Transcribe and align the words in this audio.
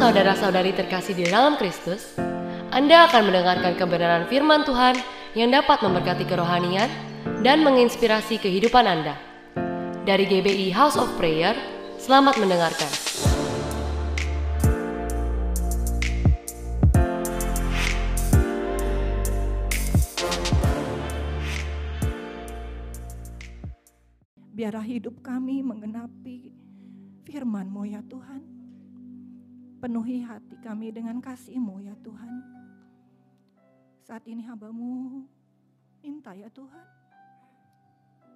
saudara-saudari 0.00 0.72
terkasih 0.72 1.12
di 1.12 1.28
dalam 1.28 1.60
Kristus, 1.60 2.16
Anda 2.72 3.04
akan 3.04 3.28
mendengarkan 3.28 3.76
kebenaran 3.76 4.24
firman 4.32 4.64
Tuhan 4.64 4.96
yang 5.36 5.52
dapat 5.52 5.76
memberkati 5.84 6.24
kerohanian 6.24 6.88
dan 7.44 7.60
menginspirasi 7.60 8.40
kehidupan 8.40 8.88
Anda. 8.88 9.20
Dari 10.08 10.24
GBI 10.24 10.72
House 10.72 10.96
of 10.96 11.12
Prayer, 11.20 11.52
selamat 12.00 12.40
mendengarkan. 12.40 12.88
Biarlah 24.56 24.88
hidup 24.88 25.20
kami 25.20 25.60
mengenapi 25.60 26.56
firman-Mu 27.28 27.84
ya 27.84 28.00
Tuhan. 28.08 28.59
Penuhi 29.80 30.20
hati 30.20 30.60
kami 30.60 30.92
dengan 30.92 31.24
kasih-Mu 31.24 31.80
ya 31.80 31.96
Tuhan. 32.04 32.36
Saat 34.04 34.28
ini 34.28 34.44
hambamu 34.44 35.24
minta 36.04 36.36
ya 36.36 36.52
Tuhan. 36.52 36.84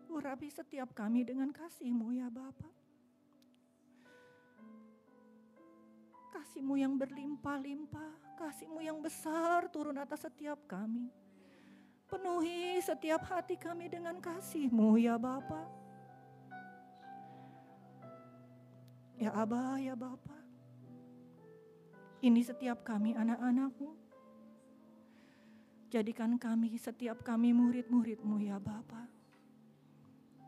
Urapi 0.09 0.49
setiap 0.49 0.97
kami 0.97 1.21
dengan 1.21 1.53
kasih-Mu 1.53 2.17
ya 2.17 2.33
Bapa. 2.33 2.73
Kasih-Mu 6.33 6.81
yang 6.81 6.97
berlimpah-limpah, 6.97 8.41
kasih-Mu 8.41 8.81
yang 8.81 9.05
besar 9.05 9.69
turun 9.69 10.01
atas 10.01 10.25
setiap 10.25 10.65
kami. 10.65 11.13
Penuhi 12.09 12.81
setiap 12.81 13.21
hati 13.29 13.61
kami 13.61 13.93
dengan 13.93 14.17
kasih-Mu 14.17 14.97
ya 14.97 15.21
Bapa. 15.21 15.69
Ya 19.21 19.29
Abah, 19.37 19.77
ya 19.77 19.93
Bapa. 19.93 20.44
Ini 22.25 22.41
setiap 22.41 22.89
kami 22.89 23.13
anak-anakmu. 23.13 23.93
Jadikan 25.93 26.41
kami 26.41 26.73
setiap 26.81 27.21
kami 27.21 27.53
murid-muridmu 27.53 28.41
ya 28.41 28.57
Bapa. 28.57 29.05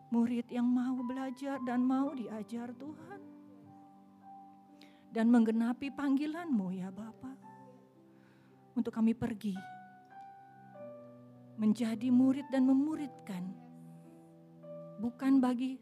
Murid 0.08 0.48
yang 0.48 0.64
mau 0.64 0.96
belajar 1.04 1.60
dan 1.68 1.84
mau 1.84 2.16
diajar 2.16 2.72
Tuhan. 2.80 3.20
Dan 5.12 5.28
menggenapi 5.28 5.92
panggilanmu 5.92 6.72
ya 6.80 6.88
Bapa. 6.88 7.36
Untuk 8.72 8.96
kami 8.96 9.12
pergi. 9.12 9.52
Menjadi 11.60 12.08
murid 12.08 12.48
dan 12.48 12.64
memuridkan. 12.64 13.52
Bukan 14.96 15.44
bagi 15.44 15.76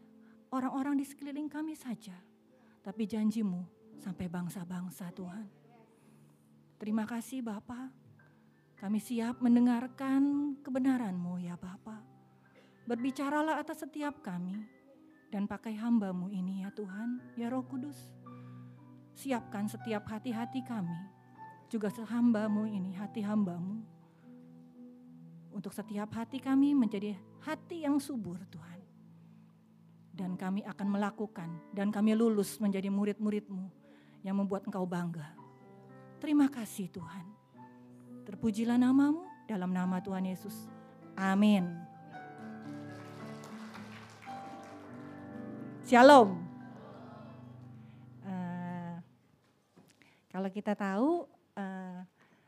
orang-orang 0.51 0.99
di 0.99 1.07
sekeliling 1.07 1.47
kami 1.47 1.71
saja 1.71 2.19
tapi 2.83 3.07
janjimu 3.07 3.63
sampai 3.95 4.27
bangsa-bangsa 4.27 5.09
Tuhan. 5.15 5.64
Terima 6.75 7.07
kasih 7.07 7.39
Bapa. 7.39 7.87
Kami 8.75 8.99
siap 8.99 9.39
mendengarkan 9.39 10.55
kebenaran-Mu 10.59 11.39
ya 11.39 11.55
Bapa. 11.55 12.03
Berbicaralah 12.85 13.63
atas 13.63 13.87
setiap 13.87 14.19
kami 14.19 14.59
dan 15.31 15.47
pakai 15.47 15.73
hambamu 15.79 16.27
ini 16.29 16.67
ya 16.67 16.69
Tuhan, 16.75 17.23
ya 17.39 17.47
Roh 17.47 17.63
Kudus. 17.63 17.97
Siapkan 19.15 19.71
setiap 19.71 20.03
hati-hati 20.11 20.59
kami, 20.67 20.99
juga 21.71 21.87
sehambamu 21.87 22.67
ini, 22.67 22.91
hati 22.99 23.23
hambamu. 23.23 23.79
Untuk 25.55 25.71
setiap 25.71 26.11
hati 26.11 26.43
kami 26.43 26.75
menjadi 26.75 27.15
hati 27.47 27.87
yang 27.87 27.95
subur 28.03 28.35
Tuhan 28.51 28.83
dan 30.15 30.35
kami 30.35 30.67
akan 30.67 30.87
melakukan 30.87 31.47
dan 31.71 31.95
kami 31.95 32.11
lulus 32.11 32.59
menjadi 32.59 32.91
murid-muridmu 32.91 33.71
yang 34.23 34.35
membuat 34.35 34.67
engkau 34.67 34.83
bangga. 34.83 35.44
Terima 36.25 36.49
kasih 36.49 36.89
Tuhan. 36.89 37.21
Terpujilah 38.25 38.81
namamu 38.81 39.29
dalam 39.45 39.69
nama 39.69 40.01
Tuhan 40.01 40.25
Yesus. 40.25 40.57
Amin. 41.13 41.69
Shalom. 45.85 46.41
Uh, 48.25 48.97
kalau 50.33 50.49
kita 50.49 50.73
tahu 50.73 51.29
uh, 51.53 52.01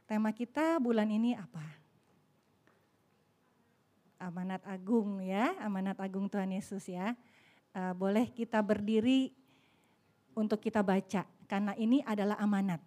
tema 0.10 0.34
kita 0.34 0.82
bulan 0.82 1.14
ini 1.14 1.38
apa? 1.38 1.62
Amanat 4.18 4.66
agung 4.66 5.22
ya, 5.22 5.54
amanat 5.62 6.02
agung 6.02 6.26
Tuhan 6.26 6.50
Yesus 6.50 6.90
ya. 6.90 7.14
Uh, 7.78 7.94
boleh 7.94 8.26
kita 8.34 8.58
berdiri 8.58 9.38
untuk 10.34 10.66
kita 10.66 10.82
baca 10.82 11.30
karena 11.46 11.78
ini 11.78 12.02
adalah 12.02 12.42
amanat. 12.42 12.87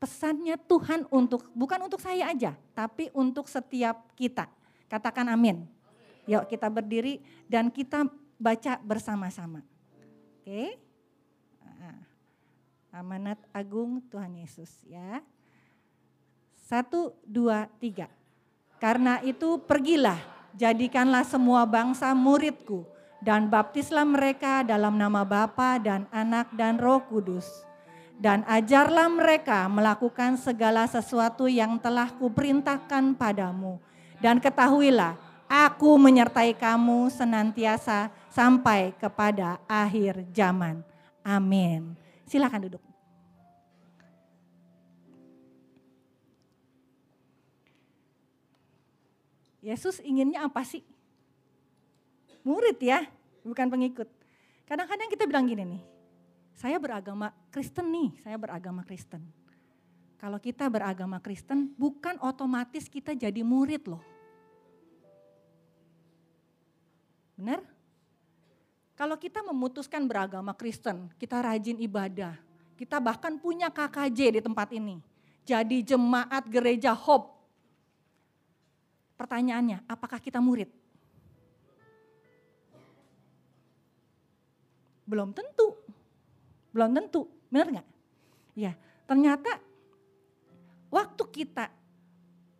Pesannya 0.00 0.56
Tuhan 0.56 1.04
untuk 1.12 1.52
bukan 1.52 1.84
untuk 1.84 2.00
saya 2.00 2.32
aja, 2.32 2.56
tapi 2.72 3.12
untuk 3.12 3.44
setiap 3.52 4.08
kita. 4.16 4.48
Katakan 4.88 5.28
amin. 5.28 5.68
Yuk 6.24 6.48
kita 6.48 6.72
berdiri 6.72 7.20
dan 7.44 7.68
kita 7.68 8.08
baca 8.40 8.80
bersama-sama. 8.80 9.60
Oke. 10.40 10.80
Nah, 11.60 12.00
amanat 12.96 13.36
agung 13.52 14.00
Tuhan 14.08 14.40
Yesus 14.40 14.72
ya. 14.88 15.20
Satu, 16.56 17.12
dua, 17.28 17.68
tiga. 17.76 18.08
Karena 18.80 19.20
itu 19.20 19.60
pergilah, 19.68 20.16
jadikanlah 20.56 21.28
semua 21.28 21.68
bangsa 21.68 22.16
muridku 22.16 22.88
dan 23.20 23.52
baptislah 23.52 24.08
mereka 24.08 24.64
dalam 24.64 24.96
nama 24.96 25.28
Bapa 25.28 25.76
dan 25.76 26.08
Anak 26.08 26.48
dan 26.56 26.80
Roh 26.80 27.04
Kudus. 27.04 27.69
Dan 28.20 28.44
ajarlah 28.44 29.08
mereka 29.08 29.64
melakukan 29.72 30.36
segala 30.36 30.84
sesuatu 30.84 31.48
yang 31.48 31.80
telah 31.80 32.12
kuperintahkan 32.12 33.16
padamu. 33.16 33.80
Dan 34.20 34.36
ketahuilah, 34.36 35.16
aku 35.48 35.96
menyertai 35.96 36.52
kamu 36.52 37.08
senantiasa 37.08 38.12
sampai 38.28 38.92
kepada 39.00 39.56
akhir 39.64 40.28
zaman. 40.36 40.84
Amin. 41.24 41.96
Silakan 42.28 42.68
duduk. 42.68 42.84
Yesus 49.64 49.96
inginnya 50.04 50.44
apa 50.44 50.60
sih? 50.60 50.84
murid 52.44 52.78
ya, 52.80 53.04
bukan 53.44 53.68
pengikut. 53.68 54.08
Kadang-kadang 54.64 55.08
kita 55.10 55.26
bilang 55.26 55.44
gini 55.50 55.62
nih, 55.66 55.82
saya 56.60 56.76
beragama 56.76 57.32
Kristen 57.48 57.88
nih, 57.88 58.12
saya 58.20 58.36
beragama 58.36 58.84
Kristen. 58.84 59.24
Kalau 60.20 60.36
kita 60.36 60.68
beragama 60.68 61.16
Kristen, 61.16 61.72
bukan 61.72 62.20
otomatis 62.20 62.84
kita 62.84 63.16
jadi 63.16 63.40
murid 63.40 63.88
loh. 63.88 64.04
Benar? 67.40 67.64
Kalau 68.92 69.16
kita 69.16 69.40
memutuskan 69.40 70.04
beragama 70.04 70.52
Kristen, 70.52 71.08
kita 71.16 71.40
rajin 71.40 71.80
ibadah, 71.80 72.36
kita 72.76 73.00
bahkan 73.00 73.40
punya 73.40 73.72
KKJ 73.72 74.20
di 74.36 74.40
tempat 74.44 74.68
ini. 74.76 75.00
Jadi 75.48 75.80
jemaat 75.80 76.44
gereja 76.44 76.92
Hope. 76.92 77.32
Pertanyaannya, 79.16 79.88
apakah 79.88 80.20
kita 80.20 80.36
murid? 80.36 80.68
Belum 85.08 85.32
tentu. 85.32 85.79
Belum 86.70 86.90
tentu, 86.94 87.26
benar 87.50 87.66
nggak? 87.70 87.88
Ya, 88.54 88.72
ternyata 89.06 89.58
waktu 90.90 91.22
kita 91.30 91.70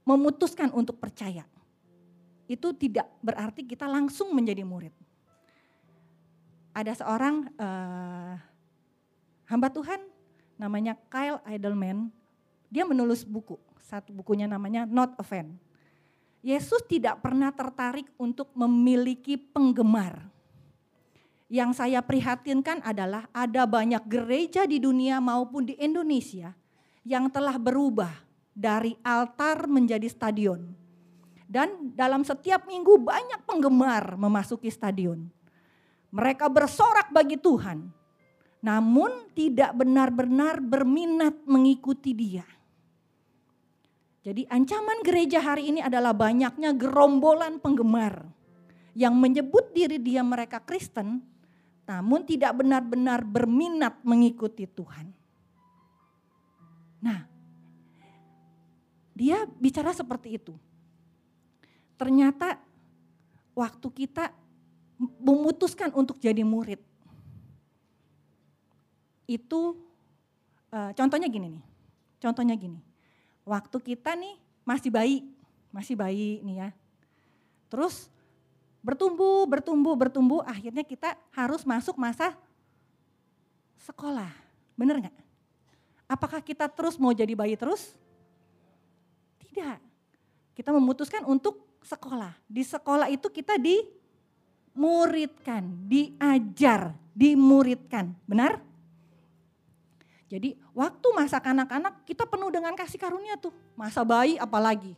memutuskan 0.06 0.70
untuk 0.74 0.98
percaya, 0.98 1.46
itu 2.50 2.68
tidak 2.74 3.06
berarti 3.22 3.62
kita 3.62 3.86
langsung 3.86 4.34
menjadi 4.34 4.66
murid. 4.66 4.94
Ada 6.74 7.02
seorang 7.02 7.50
uh, 7.58 8.34
hamba 9.46 9.68
Tuhan 9.70 10.02
namanya 10.58 10.98
Kyle 11.10 11.42
Idleman, 11.46 12.10
dia 12.70 12.86
menulis 12.86 13.22
buku, 13.26 13.58
satu 13.82 14.10
bukunya 14.14 14.50
namanya 14.50 14.86
Not 14.86 15.18
a 15.18 15.24
Fan. 15.26 15.54
Yesus 16.40 16.80
tidak 16.88 17.20
pernah 17.20 17.52
tertarik 17.52 18.08
untuk 18.16 18.48
memiliki 18.56 19.36
penggemar 19.36 20.24
yang 21.50 21.74
saya 21.74 21.98
prihatinkan 21.98 22.78
adalah 22.86 23.26
ada 23.34 23.66
banyak 23.66 24.06
gereja 24.06 24.70
di 24.70 24.78
dunia 24.78 25.18
maupun 25.18 25.66
di 25.66 25.74
Indonesia 25.82 26.54
yang 27.02 27.26
telah 27.26 27.58
berubah 27.58 28.14
dari 28.54 28.94
altar 29.02 29.66
menjadi 29.66 30.06
stadion. 30.06 30.62
Dan 31.50 31.90
dalam 31.98 32.22
setiap 32.22 32.70
minggu 32.70 33.02
banyak 33.02 33.42
penggemar 33.42 34.14
memasuki 34.14 34.70
stadion. 34.70 35.26
Mereka 36.14 36.46
bersorak 36.46 37.10
bagi 37.10 37.34
Tuhan, 37.34 37.90
namun 38.62 39.34
tidak 39.34 39.74
benar-benar 39.74 40.62
berminat 40.62 41.34
mengikuti 41.50 42.14
Dia. 42.14 42.46
Jadi, 44.22 44.46
ancaman 44.46 45.02
gereja 45.02 45.42
hari 45.42 45.74
ini 45.74 45.80
adalah 45.82 46.14
banyaknya 46.14 46.76
gerombolan 46.76 47.58
penggemar 47.58 48.28
yang 48.92 49.16
menyebut 49.16 49.72
diri 49.72 49.96
dia 49.96 50.20
mereka 50.20 50.60
Kristen, 50.60 51.29
namun 51.90 52.22
tidak 52.22 52.54
benar-benar 52.54 53.26
berminat 53.26 53.98
mengikuti 54.06 54.62
Tuhan. 54.62 55.10
Nah, 57.02 57.26
dia 59.10 59.42
bicara 59.58 59.90
seperti 59.90 60.38
itu. 60.38 60.54
Ternyata 61.98 62.62
waktu 63.58 63.90
kita 63.90 64.30
memutuskan 65.18 65.90
untuk 65.98 66.22
jadi 66.22 66.46
murid, 66.46 66.78
itu 69.26 69.74
uh, 70.70 70.94
contohnya 70.94 71.26
gini 71.26 71.58
nih, 71.58 71.64
contohnya 72.22 72.54
gini, 72.54 72.78
waktu 73.42 73.76
kita 73.82 74.14
nih 74.14 74.38
masih 74.62 74.94
bayi, 74.94 75.18
masih 75.74 75.98
bayi 75.98 76.38
nih 76.46 76.56
ya, 76.62 76.68
terus 77.66 78.06
bertumbuh, 78.80 79.44
bertumbuh, 79.44 79.92
bertumbuh, 79.96 80.40
akhirnya 80.44 80.84
kita 80.84 81.16
harus 81.32 81.64
masuk 81.68 81.96
masa 82.00 82.32
sekolah, 83.80 84.30
bener 84.76 85.00
nggak? 85.04 85.16
Apakah 86.10 86.42
kita 86.42 86.66
terus 86.66 86.98
mau 86.98 87.14
jadi 87.14 87.38
bayi 87.38 87.54
terus? 87.54 87.94
Tidak. 89.38 89.78
Kita 90.58 90.74
memutuskan 90.74 91.22
untuk 91.24 91.78
sekolah. 91.86 92.34
Di 92.50 92.66
sekolah 92.66 93.06
itu 93.08 93.30
kita 93.30 93.54
dimuridkan, 93.62 95.70
diajar, 95.86 96.98
dimuridkan. 97.14 98.10
Benar? 98.26 98.58
Jadi 100.30 100.54
waktu 100.74 101.08
masa 101.10 101.42
kanak-kanak 101.42 102.06
kita 102.06 102.22
penuh 102.26 102.50
dengan 102.54 102.74
kasih 102.78 102.98
karunia 102.98 103.36
tuh. 103.38 103.52
Masa 103.74 104.04
bayi 104.06 104.38
apalagi. 104.38 104.94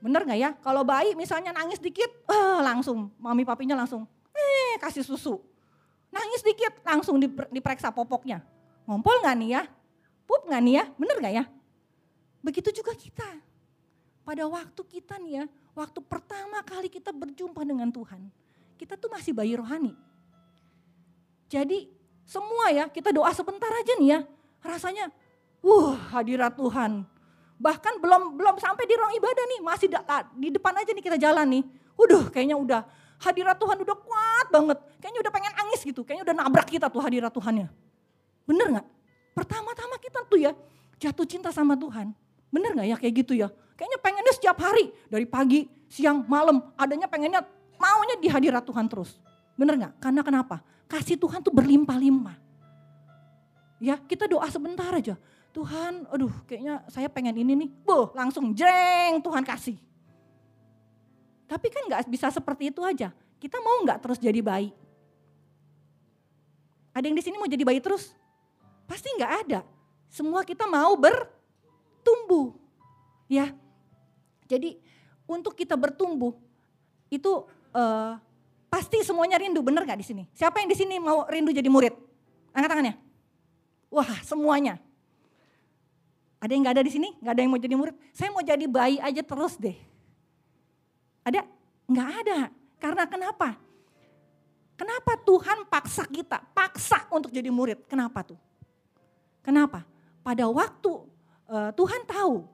Bener 0.00 0.22
gak 0.28 0.38
ya? 0.38 0.50
Kalau 0.60 0.82
bayi 0.84 1.16
misalnya 1.16 1.56
nangis 1.56 1.80
dikit, 1.80 2.08
eh, 2.08 2.58
langsung 2.60 3.10
mami 3.16 3.42
papinya 3.42 3.74
langsung 3.74 4.04
eh 4.36 4.76
kasih 4.78 5.02
susu. 5.02 5.40
Nangis 6.12 6.40
dikit 6.44 6.72
langsung 6.84 7.20
diperiksa 7.52 7.92
popoknya. 7.92 8.44
Ngompol 8.86 9.24
gak 9.24 9.36
nih 9.36 9.50
ya? 9.60 9.62
Pup 10.28 10.46
gak 10.46 10.62
nih 10.62 10.74
ya? 10.80 10.84
Bener 10.96 11.16
gak 11.20 11.34
ya? 11.34 11.44
Begitu 12.44 12.70
juga 12.82 12.94
kita. 12.94 13.26
Pada 14.26 14.42
waktu 14.50 14.82
kita 14.86 15.22
nih 15.22 15.42
ya, 15.42 15.44
waktu 15.74 16.02
pertama 16.02 16.58
kali 16.66 16.90
kita 16.90 17.14
berjumpa 17.14 17.62
dengan 17.62 17.86
Tuhan, 17.94 18.26
kita 18.74 18.98
tuh 18.98 19.06
masih 19.06 19.30
bayi 19.30 19.54
rohani. 19.54 19.94
Jadi 21.46 21.86
semua 22.26 22.74
ya, 22.74 22.90
kita 22.90 23.14
doa 23.14 23.30
sebentar 23.30 23.70
aja 23.70 23.94
nih 23.94 24.18
ya, 24.18 24.20
rasanya, 24.66 25.14
wuh 25.62 25.94
hadirat 26.10 26.58
Tuhan. 26.58 27.06
Bahkan 27.56 28.04
belum 28.04 28.36
belum 28.36 28.56
sampai 28.60 28.84
di 28.84 28.94
ruang 28.94 29.12
ibadah 29.16 29.44
nih, 29.48 29.60
masih 29.64 29.88
di 30.36 30.48
depan 30.52 30.76
aja 30.76 30.90
nih 30.92 31.04
kita 31.04 31.16
jalan 31.16 31.46
nih. 31.48 31.62
Waduh 31.96 32.28
kayaknya 32.28 32.56
udah 32.60 32.80
hadirat 33.16 33.56
Tuhan 33.56 33.80
udah 33.80 33.96
kuat 33.96 34.46
banget. 34.52 34.78
Kayaknya 35.00 35.20
udah 35.24 35.32
pengen 35.32 35.52
angis 35.64 35.80
gitu, 35.80 36.04
kayaknya 36.04 36.24
udah 36.28 36.36
nabrak 36.36 36.68
kita 36.68 36.92
tuh 36.92 37.00
hadirat 37.00 37.32
Tuhannya. 37.32 37.72
Bener 38.44 38.66
gak? 38.76 38.86
Pertama-tama 39.32 39.96
kita 39.96 40.20
tuh 40.28 40.38
ya 40.38 40.52
jatuh 41.00 41.24
cinta 41.24 41.48
sama 41.48 41.74
Tuhan. 41.80 42.12
Bener 42.52 42.76
gak 42.76 42.86
ya 42.86 42.96
kayak 43.00 43.14
gitu 43.24 43.32
ya? 43.32 43.48
Kayaknya 43.76 43.98
pengennya 44.00 44.32
setiap 44.32 44.56
hari, 44.60 44.88
dari 45.08 45.24
pagi, 45.28 45.68
siang, 45.88 46.24
malam, 46.28 46.60
adanya 46.76 47.08
pengennya 47.08 47.44
maunya 47.76 48.16
di 48.20 48.28
hadirat 48.28 48.64
Tuhan 48.64 48.88
terus. 48.88 49.16
Bener 49.56 49.76
gak? 49.80 49.92
Karena 50.00 50.20
kenapa? 50.20 50.60
Kasih 50.88 51.16
Tuhan 51.16 51.40
tuh 51.40 51.52
berlimpah-limpah. 51.52 52.36
Ya, 53.76 54.00
kita 54.00 54.24
doa 54.24 54.48
sebentar 54.48 54.88
aja. 54.88 55.20
Tuhan, 55.56 56.04
aduh 56.12 56.28
kayaknya 56.44 56.84
saya 56.92 57.08
pengen 57.08 57.32
ini 57.40 57.56
nih. 57.56 57.70
Boh, 57.80 58.12
langsung 58.12 58.52
jeng 58.52 59.24
Tuhan 59.24 59.40
kasih. 59.40 59.80
Tapi 61.48 61.72
kan 61.72 61.88
gak 61.88 62.04
bisa 62.12 62.28
seperti 62.28 62.68
itu 62.68 62.84
aja. 62.84 63.08
Kita 63.40 63.56
mau 63.64 63.80
gak 63.88 64.04
terus 64.04 64.20
jadi 64.20 64.44
bayi? 64.44 64.68
Ada 66.92 67.08
yang 67.08 67.16
di 67.16 67.24
sini 67.24 67.40
mau 67.40 67.48
jadi 67.48 67.64
bayi 67.64 67.80
terus? 67.80 68.12
Pasti 68.84 69.08
gak 69.16 69.48
ada. 69.48 69.64
Semua 70.12 70.44
kita 70.44 70.68
mau 70.68 70.92
bertumbuh. 70.92 72.52
Ya, 73.24 73.56
jadi 74.44 74.76
untuk 75.26 75.58
kita 75.58 75.74
bertumbuh 75.74 76.36
itu 77.10 77.48
uh, 77.74 78.14
pasti 78.68 79.02
semuanya 79.02 79.40
rindu, 79.40 79.64
bener 79.64 79.88
gak 79.88 79.98
di 79.98 80.06
sini? 80.06 80.28
Siapa 80.36 80.60
yang 80.60 80.68
di 80.68 80.76
sini 80.76 81.00
mau 81.00 81.24
rindu 81.26 81.48
jadi 81.48 81.66
murid? 81.66 81.96
Angkat 82.52 82.68
tangannya. 82.76 82.94
Wah, 83.88 84.20
semuanya. 84.20 84.85
Ada 86.36 86.52
yang 86.52 86.62
gak 86.68 86.74
ada 86.76 86.84
di 86.84 86.92
sini? 86.92 87.08
Gak 87.24 87.32
ada 87.32 87.40
yang 87.40 87.50
mau 87.52 87.60
jadi 87.60 87.74
murid? 87.76 87.96
Saya 88.12 88.28
mau 88.28 88.44
jadi 88.44 88.64
bayi 88.68 89.00
aja 89.00 89.22
terus 89.24 89.56
deh. 89.56 89.76
Ada? 91.24 91.42
Gak 91.88 92.10
ada. 92.22 92.38
Karena 92.76 93.04
kenapa? 93.08 93.56
Kenapa 94.76 95.16
Tuhan 95.24 95.64
paksa 95.64 96.04
kita? 96.04 96.44
Paksa 96.52 97.08
untuk 97.08 97.32
jadi 97.32 97.48
murid. 97.48 97.88
Kenapa 97.88 98.20
tuh? 98.20 98.36
Kenapa? 99.40 99.88
Pada 100.20 100.44
waktu 100.52 100.92
uh, 101.48 101.70
Tuhan 101.72 102.04
tahu 102.04 102.44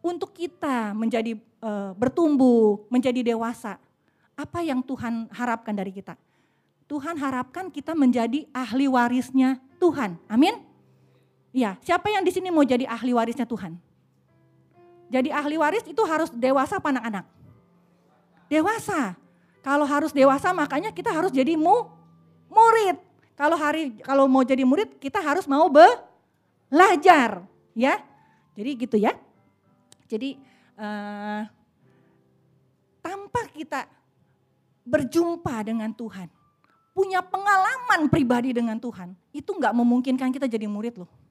untuk 0.00 0.32
kita 0.32 0.96
menjadi 0.96 1.36
uh, 1.60 1.92
bertumbuh, 1.92 2.88
menjadi 2.88 3.36
dewasa, 3.36 3.76
apa 4.32 4.64
yang 4.64 4.80
Tuhan 4.80 5.28
harapkan 5.28 5.76
dari 5.76 5.92
kita? 5.92 6.16
Tuhan 6.88 7.20
harapkan 7.20 7.68
kita 7.68 7.92
menjadi 7.92 8.48
ahli 8.50 8.88
warisnya 8.88 9.60
Tuhan. 9.76 10.16
Amin. 10.28 10.71
Ya, 11.52 11.76
siapa 11.84 12.08
yang 12.08 12.24
di 12.24 12.32
sini 12.32 12.48
mau 12.48 12.64
jadi 12.64 12.88
ahli 12.88 13.12
warisnya 13.12 13.44
Tuhan? 13.44 13.76
Jadi 15.12 15.28
ahli 15.28 15.60
waris 15.60 15.84
itu 15.84 16.00
harus 16.08 16.32
dewasa 16.32 16.80
apa 16.80 16.88
anak-anak? 16.88 17.28
Dewasa. 18.48 19.12
Kalau 19.60 19.84
harus 19.84 20.16
dewasa 20.16 20.50
makanya 20.56 20.88
kita 20.88 21.12
harus 21.12 21.28
jadi 21.28 21.52
mu, 21.54 21.92
murid. 22.48 22.96
Kalau 23.36 23.60
hari 23.60 24.00
kalau 24.00 24.24
mau 24.24 24.40
jadi 24.40 24.64
murid 24.64 24.96
kita 24.96 25.20
harus 25.20 25.44
mau 25.44 25.68
belajar, 25.68 27.44
ya. 27.76 28.00
Jadi 28.56 28.70
gitu 28.88 28.96
ya. 28.96 29.12
Jadi 30.08 30.40
uh, 30.80 31.44
tanpa 33.04 33.44
kita 33.52 33.84
berjumpa 34.88 35.68
dengan 35.68 35.92
Tuhan, 35.92 36.32
punya 36.96 37.20
pengalaman 37.20 38.08
pribadi 38.08 38.56
dengan 38.56 38.80
Tuhan, 38.80 39.12
itu 39.36 39.52
nggak 39.52 39.72
memungkinkan 39.76 40.32
kita 40.32 40.48
jadi 40.48 40.64
murid 40.64 40.96
loh. 40.96 41.21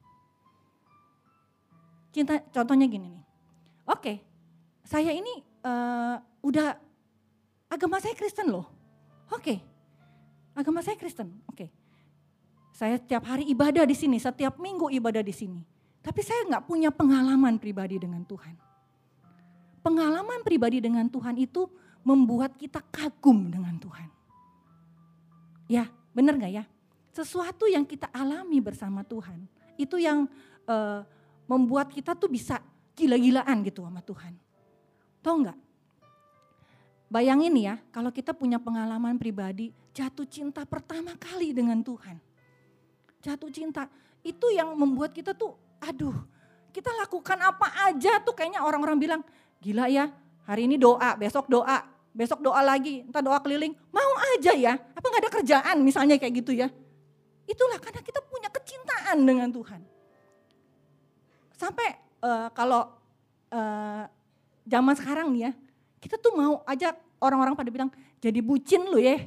Cinta, 2.12 2.44
contohnya 2.52 2.92
gini 2.92 3.08
nih. 3.08 3.24
Oke, 3.88 4.19
saya 4.84 5.16
ini 5.16 5.42
uh, 5.63 6.19
udah 6.44 6.75
agama 7.72 8.04
saya 8.04 8.12
Kristen 8.19 8.52
loh. 8.52 8.68
Oke, 9.31 9.63
agama 10.52 10.84
saya 10.84 11.00
Kristen. 11.00 11.31
Oke, 11.48 11.72
saya 12.75 13.00
setiap 13.00 13.24
hari 13.24 13.48
ibadah 13.48 13.88
di 13.88 13.96
sini, 13.96 14.20
setiap 14.20 14.60
minggu 14.60 14.91
ibadah 14.91 15.24
di 15.24 15.32
sini. 15.32 15.63
Tapi 16.01 16.20
saya 16.20 16.44
nggak 16.51 16.68
punya 16.68 16.89
pengalaman 16.91 17.56
pribadi 17.62 17.96
dengan 17.96 18.27
Tuhan. 18.27 18.60
Pengalaman 19.82 20.44
pribadi 20.44 20.84
dengan 20.84 21.08
Tuhan 21.08 21.39
itu 21.39 21.70
membuat 22.03 22.58
kita 22.58 22.82
kagum 22.91 23.50
dengan 23.50 23.77
Tuhan. 23.80 24.10
Ya, 25.72 25.88
benar 26.12 26.36
nggak 26.36 26.53
ya? 26.53 26.65
Sesuatu 27.13 27.70
yang 27.70 27.88
kita 27.88 28.10
alami 28.12 28.60
bersama 28.60 29.06
Tuhan, 29.06 29.46
itu 29.77 30.01
yang 30.01 30.25
uh, 30.68 31.06
membuat 31.51 31.91
kita 31.91 32.15
tuh 32.15 32.31
bisa 32.31 32.63
gila-gilaan 32.96 33.60
gitu 33.67 33.84
sama 33.84 34.00
Tuhan. 34.00 34.31
Tahu 35.20 35.36
nggak? 35.43 35.60
Bayangin 37.12 37.51
ya, 37.60 37.75
kalau 37.91 38.08
kita 38.08 38.31
punya 38.31 38.55
pengalaman 38.55 39.20
pribadi, 39.20 39.75
jatuh 39.91 40.24
cinta 40.24 40.63
pertama 40.63 41.12
kali 41.20 41.51
dengan 41.51 41.84
Tuhan. 41.84 42.15
Jatuh 43.20 43.51
cinta, 43.51 43.91
itu 44.24 44.48
yang 44.55 44.72
membuat 44.79 45.12
kita 45.12 45.36
tuh, 45.36 45.60
aduh, 45.84 46.15
kita 46.72 46.88
lakukan 47.03 47.36
apa 47.43 47.91
aja 47.91 48.24
tuh 48.24 48.31
kayaknya 48.31 48.63
orang-orang 48.63 48.96
bilang, 48.96 49.22
gila 49.60 49.91
ya, 49.91 50.08
hari 50.48 50.72
ini 50.72 50.79
doa, 50.79 51.20
besok 51.20 51.51
doa, 51.51 51.84
besok 52.15 52.39
doa 52.39 52.63
lagi, 52.63 53.03
entah 53.03 53.20
doa 53.20 53.43
keliling, 53.43 53.75
mau 53.91 54.12
aja 54.39 54.55
ya, 54.55 54.79
apa 54.79 55.03
nggak 55.03 55.24
ada 55.27 55.31
kerjaan 55.36 55.77
misalnya 55.84 56.15
kayak 56.15 56.34
gitu 56.39 56.55
ya. 56.55 56.72
Itulah 57.43 57.75
karena 57.84 58.00
kita 58.00 58.24
punya 58.24 58.48
kecintaan 58.48 59.20
dengan 59.27 59.51
Tuhan. 59.51 59.90
Sampai 61.62 61.94
uh, 62.25 62.50
kalau 62.58 62.89
uh, 63.53 64.03
zaman 64.65 64.98
sekarang 64.98 65.30
nih 65.30 65.41
ya, 65.46 65.51
kita 66.01 66.18
tuh 66.18 66.34
mau 66.34 66.65
aja 66.65 66.98
orang-orang 67.22 67.53
pada 67.53 67.70
bilang, 67.70 67.94
jadi 68.18 68.41
bucin 68.41 68.82
lu 68.89 68.98
ya. 68.98 69.22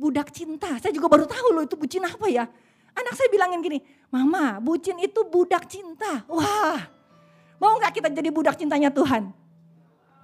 Budak 0.00 0.32
cinta, 0.32 0.72
saya 0.80 0.88
juga 0.88 1.12
baru 1.12 1.28
tahu 1.28 1.52
loh 1.52 1.62
itu 1.68 1.76
bucin 1.76 2.00
apa 2.00 2.26
ya. 2.32 2.48
Anak 2.96 3.12
saya 3.12 3.28
bilangin 3.28 3.60
gini, 3.60 3.78
mama 4.08 4.56
bucin 4.56 4.96
itu 5.04 5.20
budak 5.28 5.68
cinta. 5.68 6.24
Wah, 6.32 6.80
mau 7.60 7.76
nggak 7.76 8.00
kita 8.00 8.08
jadi 8.08 8.32
budak 8.32 8.56
cintanya 8.56 8.88
Tuhan? 8.88 9.28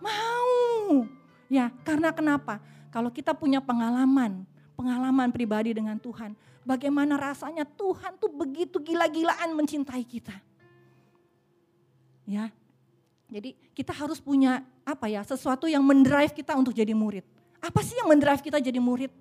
Mau. 0.00 1.04
Ya, 1.52 1.68
karena 1.84 2.16
kenapa? 2.16 2.64
Kalau 2.88 3.12
kita 3.12 3.36
punya 3.36 3.60
pengalaman, 3.60 4.48
pengalaman 4.72 5.28
pribadi 5.36 5.76
dengan 5.76 6.00
Tuhan, 6.00 6.32
bagaimana 6.64 7.20
rasanya 7.20 7.68
Tuhan 7.68 8.16
tuh 8.16 8.32
begitu 8.32 8.80
gila-gilaan 8.80 9.52
mencintai 9.52 10.02
kita. 10.08 10.47
Ya. 12.28 12.52
Jadi 13.32 13.56
kita 13.72 13.96
harus 13.96 14.20
punya 14.20 14.60
apa 14.84 15.08
ya, 15.08 15.24
sesuatu 15.24 15.64
yang 15.64 15.80
mendrive 15.80 16.36
kita 16.36 16.52
untuk 16.56 16.76
jadi 16.76 16.92
murid. 16.92 17.24
Apa 17.64 17.80
sih 17.80 17.96
yang 17.96 18.08
mendrive 18.12 18.44
kita 18.44 18.60
jadi 18.60 18.76
murid? 18.76 19.12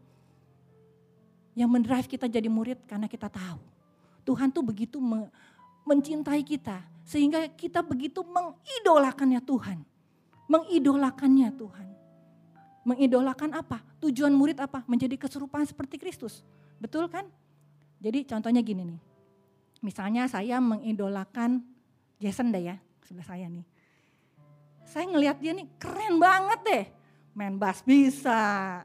Yang 1.56 1.70
mendrive 1.72 2.08
kita 2.08 2.28
jadi 2.28 2.52
murid 2.52 2.84
karena 2.86 3.10
kita 3.10 3.32
tahu 3.32 3.58
Tuhan 4.28 4.52
tuh 4.52 4.60
begitu 4.60 5.00
mencintai 5.88 6.44
kita 6.44 6.84
sehingga 7.08 7.48
kita 7.48 7.80
begitu 7.80 8.20
mengidolakannya 8.28 9.40
Tuhan. 9.40 9.88
Mengidolakannya 10.52 11.50
Tuhan. 11.56 11.88
Mengidolakan 12.84 13.56
apa? 13.56 13.80
Tujuan 14.04 14.36
murid 14.36 14.60
apa? 14.60 14.84
Menjadi 14.84 15.16
keserupaan 15.16 15.64
seperti 15.64 15.96
Kristus. 15.96 16.44
Betul 16.80 17.08
kan? 17.08 17.24
Jadi 18.04 18.28
contohnya 18.28 18.60
gini 18.60 18.84
nih. 18.84 19.02
Misalnya 19.80 20.28
saya 20.28 20.60
mengidolakan 20.60 21.64
Jason 22.20 22.52
deh 22.52 22.64
ya, 22.68 22.76
sebelah 23.08 23.24
saya 23.24 23.48
nih. 23.48 23.64
Saya 24.84 25.08
ngelihat 25.08 25.40
dia 25.40 25.56
nih 25.56 25.68
keren 25.80 26.20
banget 26.20 26.60
deh. 26.68 26.86
Main 27.32 27.56
bass 27.56 27.80
bisa, 27.86 28.84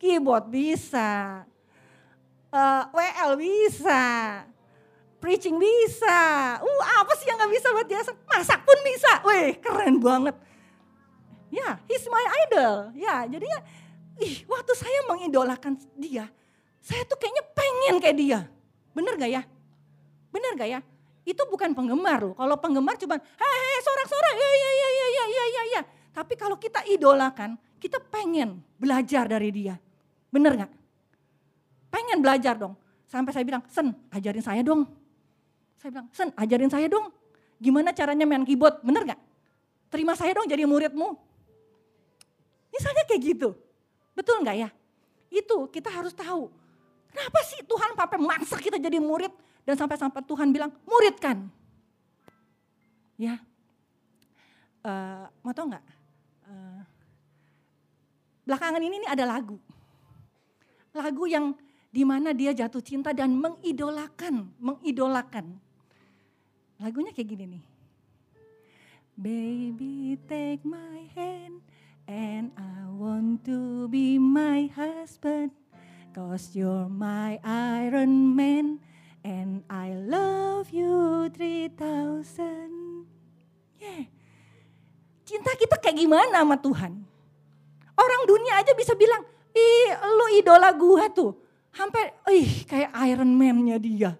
keyboard 0.00 0.50
bisa, 0.50 1.44
uh, 2.50 2.58
eh, 2.58 2.84
WL 2.90 3.38
bisa, 3.38 4.02
preaching 5.22 5.54
bisa. 5.60 6.18
Uh, 6.58 6.82
apa 6.98 7.12
sih 7.14 7.30
yang 7.30 7.38
gak 7.38 7.52
bisa 7.52 7.68
buat 7.70 7.86
Jason? 7.86 8.16
Masak 8.26 8.60
pun 8.66 8.78
bisa. 8.82 9.10
Wih, 9.22 9.54
keren 9.62 10.02
banget. 10.02 10.34
Ya, 11.50 11.78
he's 11.86 12.06
my 12.10 12.24
idol. 12.46 12.94
Ya, 12.94 13.26
jadinya 13.26 13.60
ih, 14.18 14.46
waktu 14.46 14.72
saya 14.74 15.00
mengidolakan 15.10 15.78
dia, 15.98 16.30
saya 16.80 17.02
tuh 17.06 17.18
kayaknya 17.18 17.44
pengen 17.54 17.94
kayak 18.00 18.16
dia. 18.18 18.40
Bener 18.96 19.14
gak 19.18 19.30
ya? 19.30 19.42
Bener 20.30 20.52
gak 20.58 20.70
ya? 20.70 20.80
Itu 21.24 21.44
bukan 21.46 21.76
penggemar 21.76 22.24
loh. 22.24 22.34
Kalau 22.34 22.56
penggemar 22.56 22.96
cuma, 22.96 23.16
hei 23.20 23.78
sorak-sorak, 23.84 24.34
ya, 24.34 24.50
ya, 24.50 24.70
ya, 24.70 24.88
ya, 24.88 25.06
ya, 25.06 25.24
ya, 25.24 25.44
ya, 25.44 25.62
ya. 25.78 25.82
Tapi 26.10 26.34
kalau 26.34 26.56
kita 26.56 26.82
idolakan, 26.88 27.54
kita 27.78 28.00
pengen 28.00 28.60
belajar 28.80 29.28
dari 29.28 29.52
dia. 29.52 29.76
Bener 30.32 30.66
gak? 30.66 30.72
Pengen 31.92 32.18
belajar 32.24 32.56
dong. 32.56 32.74
Sampai 33.10 33.34
saya 33.34 33.44
bilang, 33.44 33.62
Sen, 33.68 33.90
ajarin 34.14 34.44
saya 34.44 34.62
dong. 34.62 34.86
Saya 35.78 35.90
bilang, 35.92 36.08
Sen, 36.14 36.28
ajarin 36.34 36.70
saya 36.70 36.86
dong. 36.86 37.10
Gimana 37.60 37.92
caranya 37.92 38.24
main 38.24 38.46
keyboard, 38.46 38.80
bener 38.80 39.14
gak? 39.14 39.20
Terima 39.90 40.14
saya 40.14 40.32
dong 40.32 40.46
jadi 40.46 40.64
muridmu. 40.64 41.18
Misalnya 42.70 43.02
kayak 43.04 43.22
gitu. 43.34 43.58
Betul 44.14 44.46
nggak 44.46 44.56
ya? 44.56 44.68
Itu 45.28 45.66
kita 45.68 45.90
harus 45.90 46.14
tahu. 46.14 46.46
Kenapa 47.10 47.38
sih 47.42 47.58
Tuhan 47.66 47.98
sampai 47.98 48.18
maksa 48.22 48.56
kita 48.62 48.78
jadi 48.78 49.02
murid 49.02 49.34
dan 49.70 49.78
sampai-sampai 49.78 50.26
Tuhan 50.26 50.50
bilang 50.50 50.74
muridkan. 50.82 51.46
Ya, 53.14 53.38
uh, 54.82 55.30
mau 55.46 55.54
tau 55.54 55.70
nggak? 55.70 55.84
Uh, 56.50 56.82
belakangan 58.42 58.82
ini 58.82 59.06
nih 59.06 59.10
ada 59.14 59.30
lagu, 59.30 59.62
lagu 60.90 61.24
yang 61.30 61.54
di 61.94 62.02
mana 62.02 62.34
dia 62.34 62.50
jatuh 62.50 62.82
cinta 62.82 63.14
dan 63.14 63.30
mengidolakan, 63.30 64.50
mengidolakan. 64.58 65.54
Lagunya 66.82 67.14
kayak 67.14 67.30
gini 67.30 67.44
nih. 67.46 67.64
Baby 69.20 70.16
take 70.24 70.64
my 70.64 71.04
hand 71.12 71.60
And 72.08 72.56
I 72.56 72.88
want 72.88 73.44
to 73.44 73.84
be 73.92 74.16
my 74.16 74.72
husband 74.72 75.52
Cause 76.16 76.56
you're 76.56 76.88
my 76.88 77.36
Iron 77.44 78.32
Man 78.32 78.80
And 79.20 79.62
I 79.68 79.92
love 79.92 80.72
you 80.72 81.28
3000 81.28 81.76
Yeah 83.80 84.20
Cinta 85.30 85.54
kita 85.54 85.78
kayak 85.78 85.94
gimana 85.94 86.42
sama 86.42 86.58
Tuhan? 86.58 86.90
Orang 87.94 88.20
dunia 88.26 88.58
aja 88.58 88.74
bisa 88.74 88.98
bilang, 88.98 89.22
ih 89.54 89.94
lu 90.18 90.26
idola 90.34 90.74
gua 90.74 91.06
tuh. 91.06 91.38
Sampai, 91.70 92.10
ih 92.34 92.66
kayak 92.66 92.90
Iron 93.06 93.30
Man-nya 93.38 93.78
dia. 93.78 94.18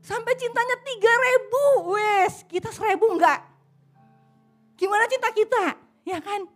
Sampai 0.00 0.32
cintanya 0.40 0.80
tiga 0.80 1.12
ribu, 1.12 1.92
wes 1.92 2.40
kita 2.48 2.72
seribu 2.72 3.12
enggak. 3.12 3.44
Gimana 4.80 5.04
cinta 5.12 5.28
kita? 5.28 5.76
Ya 6.08 6.24
kan? 6.24 6.48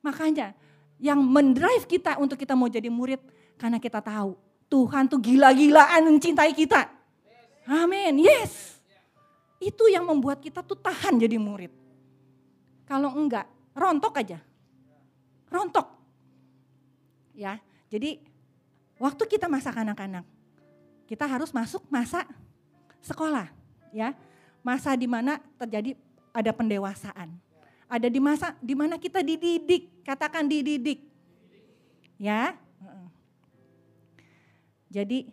Makanya 0.00 0.56
yang 0.96 1.20
mendrive 1.20 1.84
kita 1.84 2.16
untuk 2.16 2.40
kita 2.40 2.56
mau 2.56 2.72
jadi 2.72 2.88
murid 2.88 3.20
karena 3.60 3.76
kita 3.76 4.00
tahu 4.00 4.40
Tuhan 4.72 5.04
tuh 5.04 5.20
gila-gilaan 5.20 6.08
mencintai 6.08 6.56
kita. 6.56 6.88
Amin. 7.68 8.24
Yes. 8.24 8.80
Itu 9.60 9.92
yang 9.92 10.08
membuat 10.08 10.40
kita 10.40 10.64
tuh 10.64 10.80
tahan 10.80 11.20
jadi 11.20 11.36
murid. 11.36 11.68
Kalau 12.88 13.12
enggak, 13.12 13.44
rontok 13.76 14.16
aja. 14.16 14.40
Rontok. 15.52 15.92
Ya. 17.36 17.60
Jadi 17.92 18.24
waktu 18.96 19.28
kita 19.28 19.52
masa 19.52 19.68
kanak-kanak, 19.68 20.24
kita 21.04 21.28
harus 21.28 21.52
masuk 21.52 21.84
masa 21.92 22.24
sekolah, 23.04 23.52
ya. 23.92 24.16
Masa 24.64 24.96
di 24.96 25.04
mana 25.04 25.36
terjadi 25.60 25.92
ada 26.32 26.48
pendewasaan 26.56 27.36
ada 27.92 28.08
di 28.08 28.16
masa 28.24 28.56
di 28.64 28.72
mana 28.72 28.96
kita 28.96 29.20
dididik, 29.20 30.00
katakan 30.00 30.48
dididik. 30.48 31.04
Ya. 32.16 32.56
Jadi 34.92 35.24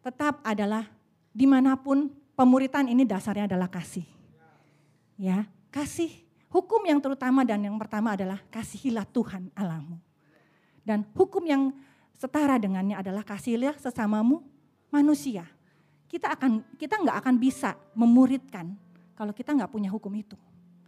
tetap 0.00 0.40
adalah 0.40 0.88
di 1.28 1.44
mana 1.44 1.76
pun 1.76 2.08
pemuritan 2.32 2.88
ini 2.88 3.04
dasarnya 3.04 3.44
adalah 3.44 3.68
kasih. 3.68 4.08
Ya, 5.20 5.44
kasih. 5.68 6.08
Hukum 6.48 6.80
yang 6.88 7.02
terutama 7.04 7.44
dan 7.44 7.60
yang 7.60 7.76
pertama 7.76 8.16
adalah 8.16 8.40
kasihilah 8.48 9.04
Tuhan 9.12 9.52
Allahmu. 9.52 10.00
Dan 10.86 11.04
hukum 11.12 11.44
yang 11.44 11.74
setara 12.16 12.56
dengannya 12.56 12.96
adalah 12.96 13.26
kasihilah 13.26 13.76
sesamamu 13.76 14.40
manusia. 14.88 15.44
Kita 16.08 16.32
akan 16.32 16.62
kita 16.78 17.02
nggak 17.02 17.16
akan 17.20 17.34
bisa 17.36 17.74
memuridkan 17.92 18.72
kalau 19.18 19.34
kita 19.34 19.50
nggak 19.52 19.68
punya 19.68 19.90
hukum 19.90 20.14
itu. 20.14 20.38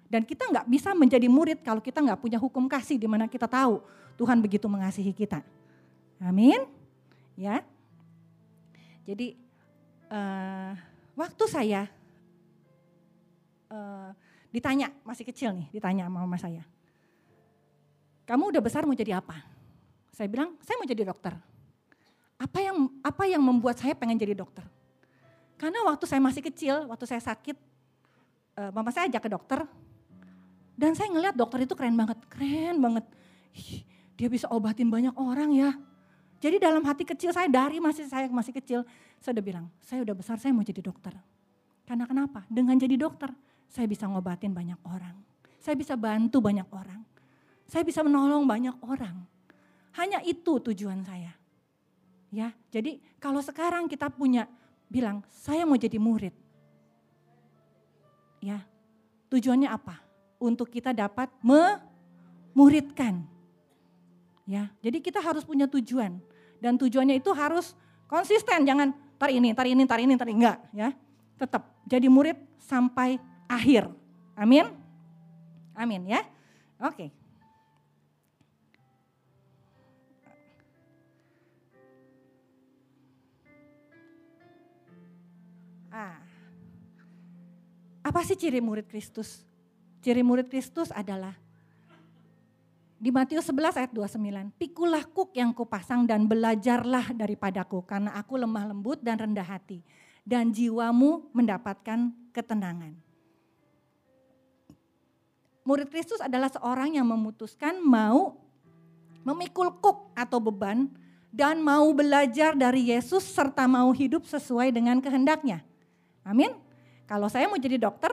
Dan 0.07 0.23
kita 0.23 0.47
nggak 0.47 0.71
bisa 0.71 0.95
menjadi 0.95 1.27
murid 1.27 1.67
kalau 1.67 1.83
kita 1.83 1.99
nggak 1.99 2.23
punya 2.23 2.39
hukum 2.39 2.71
kasih 2.71 2.95
di 2.95 3.11
mana 3.11 3.27
kita 3.27 3.51
tahu 3.51 3.83
Tuhan 4.15 4.39
begitu 4.39 4.71
mengasihi 4.71 5.11
kita. 5.11 5.43
Amin. 6.23 6.63
Ya. 7.35 7.67
Jadi 9.07 9.39
uh, 10.11 10.75
waktu 11.15 11.45
saya 11.47 11.87
uh, 13.71 14.11
ditanya 14.51 14.91
masih 15.07 15.23
kecil 15.23 15.55
nih, 15.55 15.71
ditanya 15.71 16.11
sama 16.11 16.27
mama 16.27 16.35
saya. 16.37 16.67
Kamu 18.27 18.51
udah 18.51 18.59
besar 18.59 18.83
mau 18.83 18.99
jadi 18.99 19.23
apa? 19.23 19.39
Saya 20.11 20.27
bilang, 20.27 20.59
saya 20.67 20.75
mau 20.83 20.89
jadi 20.91 21.07
dokter. 21.07 21.39
Apa 22.37 22.59
yang 22.59 22.91
apa 23.01 23.25
yang 23.31 23.41
membuat 23.41 23.79
saya 23.79 23.95
pengen 23.95 24.19
jadi 24.19 24.35
dokter? 24.35 24.67
Karena 25.57 25.87
waktu 25.87 26.05
saya 26.05 26.19
masih 26.19 26.43
kecil, 26.43 26.91
waktu 26.91 27.07
saya 27.07 27.23
sakit, 27.23 27.57
uh, 28.59 28.71
mama 28.75 28.91
saya 28.91 29.07
ajak 29.07 29.23
ke 29.23 29.31
dokter, 29.31 29.63
dan 30.77 30.93
saya 30.93 31.09
ngeliat 31.09 31.33
dokter 31.33 31.65
itu 31.65 31.73
keren 31.73 31.97
banget, 31.97 32.19
keren 32.29 32.77
banget. 32.83 33.05
Ih, 33.57 33.87
dia 34.19 34.29
bisa 34.29 34.51
obatin 34.53 34.93
banyak 34.93 35.15
orang 35.17 35.55
ya. 35.57 35.71
Jadi 36.37 36.61
dalam 36.61 36.85
hati 36.85 37.05
kecil 37.09 37.33
saya 37.33 37.49
dari 37.49 37.81
masih 37.81 38.07
saya 38.07 38.29
masih 38.29 38.53
kecil, 38.53 38.85
saya 39.19 39.33
udah 39.37 39.45
bilang, 39.45 39.67
saya 39.81 40.05
udah 40.05 40.15
besar 40.15 40.37
saya 40.37 40.53
mau 40.53 40.65
jadi 40.65 40.85
dokter. 40.85 41.17
Karena 41.89 42.05
kenapa? 42.05 42.45
Dengan 42.51 42.77
jadi 42.77 42.99
dokter, 42.99 43.33
saya 43.71 43.89
bisa 43.89 44.05
ngobatin 44.07 44.53
banyak 44.53 44.79
orang. 44.85 45.17
Saya 45.63 45.75
bisa 45.75 45.97
bantu 45.97 46.39
banyak 46.45 46.69
orang. 46.71 47.01
Saya 47.67 47.83
bisa 47.83 48.05
menolong 48.05 48.47
banyak 48.47 48.77
orang. 48.87 49.27
Hanya 49.97 50.21
itu 50.23 50.61
tujuan 50.61 51.03
saya. 51.03 51.33
Ya, 52.31 52.53
jadi 52.69 53.01
kalau 53.17 53.41
sekarang 53.41 53.89
kita 53.89 54.13
punya 54.13 54.45
bilang, 54.87 55.25
saya 55.31 55.65
mau 55.65 55.79
jadi 55.79 55.97
murid. 55.97 56.35
Ya, 58.45 58.63
tujuannya 59.33 59.73
apa? 59.73 60.07
untuk 60.41 60.69
kita 60.69 60.93
dapat 60.93 61.33
memuridkan. 61.41 63.25
Ya, 64.47 64.71
jadi 64.79 65.03
kita 65.03 65.19
harus 65.19 65.43
punya 65.43 65.67
tujuan 65.67 66.23
dan 66.63 66.79
tujuannya 66.79 67.19
itu 67.19 67.35
harus 67.35 67.75
konsisten, 68.07 68.63
jangan 68.63 68.95
tar 69.19 69.35
ini, 69.35 69.51
tar 69.51 69.67
ini, 69.67 69.83
tar 69.83 69.99
ini, 69.99 70.15
tar 70.15 70.31
ini, 70.31 70.39
enggak 70.39 70.59
ya. 70.71 70.95
Tetap 71.37 71.67
jadi 71.85 72.07
murid 72.07 72.39
sampai 72.63 73.19
akhir. 73.51 73.91
Amin. 74.39 74.71
Amin 75.75 76.07
ya. 76.07 76.23
Oke. 76.79 77.11
Ah. 85.91 86.21
Apa 88.07 88.23
sih 88.23 88.39
ciri 88.39 88.63
murid 88.63 88.87
Kristus? 88.87 89.43
Ciri 90.05 90.23
murid 90.23 90.47
Kristus 90.47 90.95
adalah 90.95 91.35
di 93.07 93.15
Matius 93.15 93.47
11 93.55 93.79
ayat 93.79 93.93
29, 93.95 94.19
pikulah 94.59 95.07
kuk 95.07 95.31
yang 95.39 95.55
kupasang 95.55 96.11
dan 96.11 96.27
belajarlah 96.27 97.15
daripadaku 97.15 97.87
karena 97.87 98.11
aku 98.19 98.35
lemah 98.35 98.75
lembut 98.75 98.99
dan 98.99 99.15
rendah 99.15 99.47
hati 99.47 99.79
dan 100.27 100.51
jiwamu 100.51 101.31
mendapatkan 101.31 102.11
ketenangan. 102.35 102.99
Murid 105.63 105.87
Kristus 105.87 106.19
adalah 106.19 106.51
seorang 106.51 106.99
yang 106.99 107.07
memutuskan 107.07 107.79
mau 107.79 108.43
memikul 109.23 109.71
kuk 109.79 110.11
atau 110.19 110.43
beban 110.43 110.91
dan 111.31 111.63
mau 111.63 111.87
belajar 111.95 112.59
dari 112.59 112.91
Yesus 112.91 113.23
serta 113.23 113.71
mau 113.71 113.95
hidup 113.95 114.27
sesuai 114.27 114.75
dengan 114.75 114.99
kehendaknya. 114.99 115.63
Amin. 116.27 116.59
Kalau 117.07 117.31
saya 117.31 117.47
mau 117.47 117.55
jadi 117.55 117.79
dokter, 117.79 118.11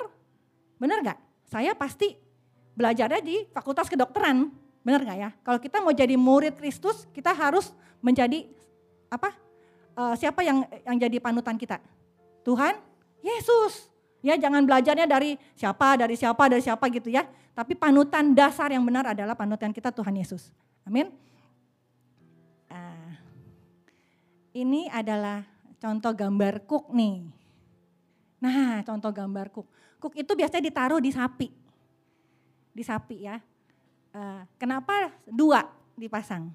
benar 0.78 1.02
nggak? 1.02 1.18
Saya 1.50 1.74
pasti 1.74 2.14
belajarnya 2.78 3.26
di 3.26 3.42
fakultas 3.50 3.90
kedokteran, 3.90 4.62
benar 4.84 5.02
nggak 5.02 5.18
ya? 5.18 5.30
Kalau 5.42 5.60
kita 5.63 5.80
mau 5.80 5.96
jadi 5.96 6.16
murid 6.20 6.60
Kristus, 6.60 7.08
kita 7.16 7.32
harus 7.32 7.72
menjadi 8.04 8.46
apa? 9.08 9.32
Uh, 9.96 10.13
siapa 10.20 10.44
yang 10.44 10.68
yang 10.84 10.98
jadi 11.00 11.18
panutan 11.24 11.56
kita? 11.56 11.80
Tuhan 12.44 12.75
Yesus. 13.24 13.88
Ya 14.24 14.40
jangan 14.40 14.63
belajarnya 14.63 15.08
dari 15.08 15.36
siapa, 15.56 16.00
dari 16.00 16.16
siapa, 16.16 16.44
dari 16.52 16.63
siapa 16.63 16.86
gitu 16.92 17.12
ya. 17.12 17.28
Tapi 17.56 17.75
panutan 17.75 18.36
dasar 18.36 18.72
yang 18.72 18.84
benar 18.84 19.16
adalah 19.16 19.36
panutan 19.36 19.72
kita 19.72 19.92
Tuhan 19.92 20.16
Yesus. 20.16 20.52
Amin. 20.84 21.12
Uh, 22.68 23.12
ini 24.52 24.92
adalah 24.92 25.48
contoh 25.80 26.12
gambar 26.12 26.63
kuk 26.68 26.92
nih. 26.92 27.28
Nah 28.44 28.84
contoh 28.84 29.12
gambar 29.12 29.48
kuk. 29.52 29.68
Kuk 30.00 30.13
itu 30.20 30.32
biasanya 30.36 30.68
ditaruh 30.68 31.00
di 31.00 31.12
sapi. 31.16 31.48
Di 32.75 32.84
sapi 32.84 33.18
ya. 33.24 33.40
Uh, 34.13 34.46
kenapa 34.62 35.10
dua 35.25 35.65
dipasang? 35.98 36.53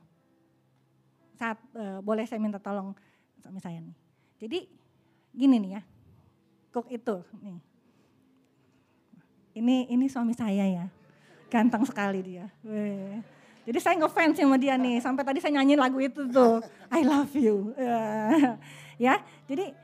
Saat, 1.34 1.58
uh, 1.74 1.98
boleh 2.02 2.22
saya 2.26 2.38
minta 2.38 2.62
tolong 2.62 2.94
sama 3.42 3.58
saya 3.58 3.82
nih. 3.82 3.96
Jadi 4.38 4.58
gini 5.34 5.58
nih 5.58 5.72
ya 5.78 5.82
cook 6.72 6.86
itu 6.92 7.16
nih. 7.42 7.58
Ini 9.58 9.76
ini 9.90 10.06
suami 10.06 10.36
saya 10.36 10.62
ya. 10.62 10.86
Ganteng 11.50 11.82
sekali 11.82 12.22
dia. 12.22 12.46
Weh. 12.62 13.18
Jadi 13.66 13.78
saya 13.82 13.98
ngefans 13.98 14.38
sama 14.38 14.54
dia 14.56 14.78
nih. 14.78 15.02
Sampai 15.02 15.26
tadi 15.26 15.42
saya 15.42 15.58
nyanyiin 15.58 15.80
lagu 15.80 15.98
itu 15.98 16.22
tuh. 16.30 16.62
I 16.94 17.02
love 17.02 17.34
you. 17.34 17.74
ya, 19.02 19.18
jadi 19.50 19.74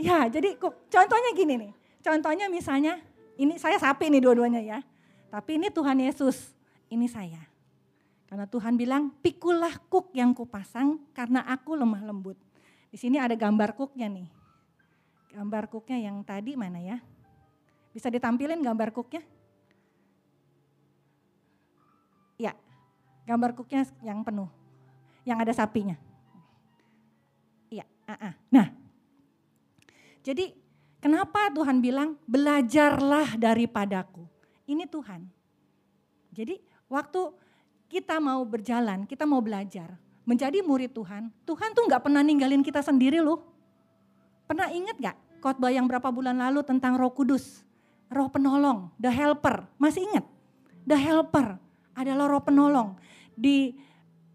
ya, 0.00 0.18
jadi 0.32 0.56
contohnya 0.88 1.30
gini 1.36 1.54
nih. 1.68 1.72
Contohnya 2.00 2.46
misalnya 2.48 2.96
ini 3.36 3.60
saya 3.60 3.76
sapi 3.76 4.08
nih 4.08 4.24
dua-duanya 4.24 4.64
ya. 4.64 4.78
Tapi 5.34 5.58
ini 5.58 5.66
Tuhan 5.66 5.98
Yesus, 5.98 6.54
ini 6.86 7.10
saya. 7.10 7.42
Karena 8.30 8.46
Tuhan 8.46 8.78
bilang, 8.78 9.10
pikulah 9.18 9.74
kuk 9.90 10.14
yang 10.14 10.30
kupasang 10.30 11.02
karena 11.10 11.42
aku 11.42 11.74
lemah 11.74 12.06
lembut. 12.06 12.38
Di 12.94 12.98
sini 13.02 13.18
ada 13.18 13.34
gambar 13.34 13.74
kuknya 13.74 14.06
nih 14.06 14.44
gambar 15.34 15.66
cooknya 15.66 15.98
yang 15.98 16.22
tadi 16.22 16.54
mana 16.54 16.78
ya? 16.78 17.02
Bisa 17.90 18.06
ditampilin 18.06 18.62
gambar 18.62 18.94
cooknya? 18.94 19.22
Ya, 22.38 22.54
gambar 23.26 23.58
cooknya 23.58 23.82
yang 24.06 24.22
penuh, 24.22 24.46
yang 25.26 25.42
ada 25.42 25.50
sapinya. 25.50 25.98
Iya, 27.70 27.86
uh 28.06 28.14
-uh. 28.14 28.32
nah. 28.54 28.70
Jadi 30.24 30.54
kenapa 31.02 31.52
Tuhan 31.52 31.82
bilang 31.82 32.16
belajarlah 32.24 33.36
daripadaku? 33.36 34.24
Ini 34.64 34.88
Tuhan. 34.88 35.28
Jadi 36.34 36.58
waktu 36.88 37.20
kita 37.92 38.18
mau 38.18 38.42
berjalan, 38.42 39.04
kita 39.04 39.28
mau 39.28 39.38
belajar, 39.44 39.94
menjadi 40.24 40.64
murid 40.64 40.96
Tuhan, 40.96 41.30
Tuhan 41.44 41.70
tuh 41.76 41.84
nggak 41.86 42.02
pernah 42.02 42.24
ninggalin 42.24 42.64
kita 42.64 42.80
sendiri 42.80 43.20
loh. 43.20 43.44
Pernah 44.44 44.68
ingat 44.72 44.96
gak 45.00 45.16
khotbah 45.40 45.72
yang 45.72 45.88
berapa 45.88 46.08
bulan 46.12 46.36
lalu 46.36 46.60
tentang 46.64 46.96
roh 47.00 47.12
kudus? 47.12 47.64
Roh 48.12 48.28
penolong, 48.28 48.92
the 49.00 49.08
helper. 49.08 49.64
Masih 49.80 50.04
ingat? 50.04 50.24
The 50.84 50.96
helper 50.96 51.56
adalah 51.96 52.28
roh 52.28 52.44
penolong. 52.44 52.96
Di 53.32 53.72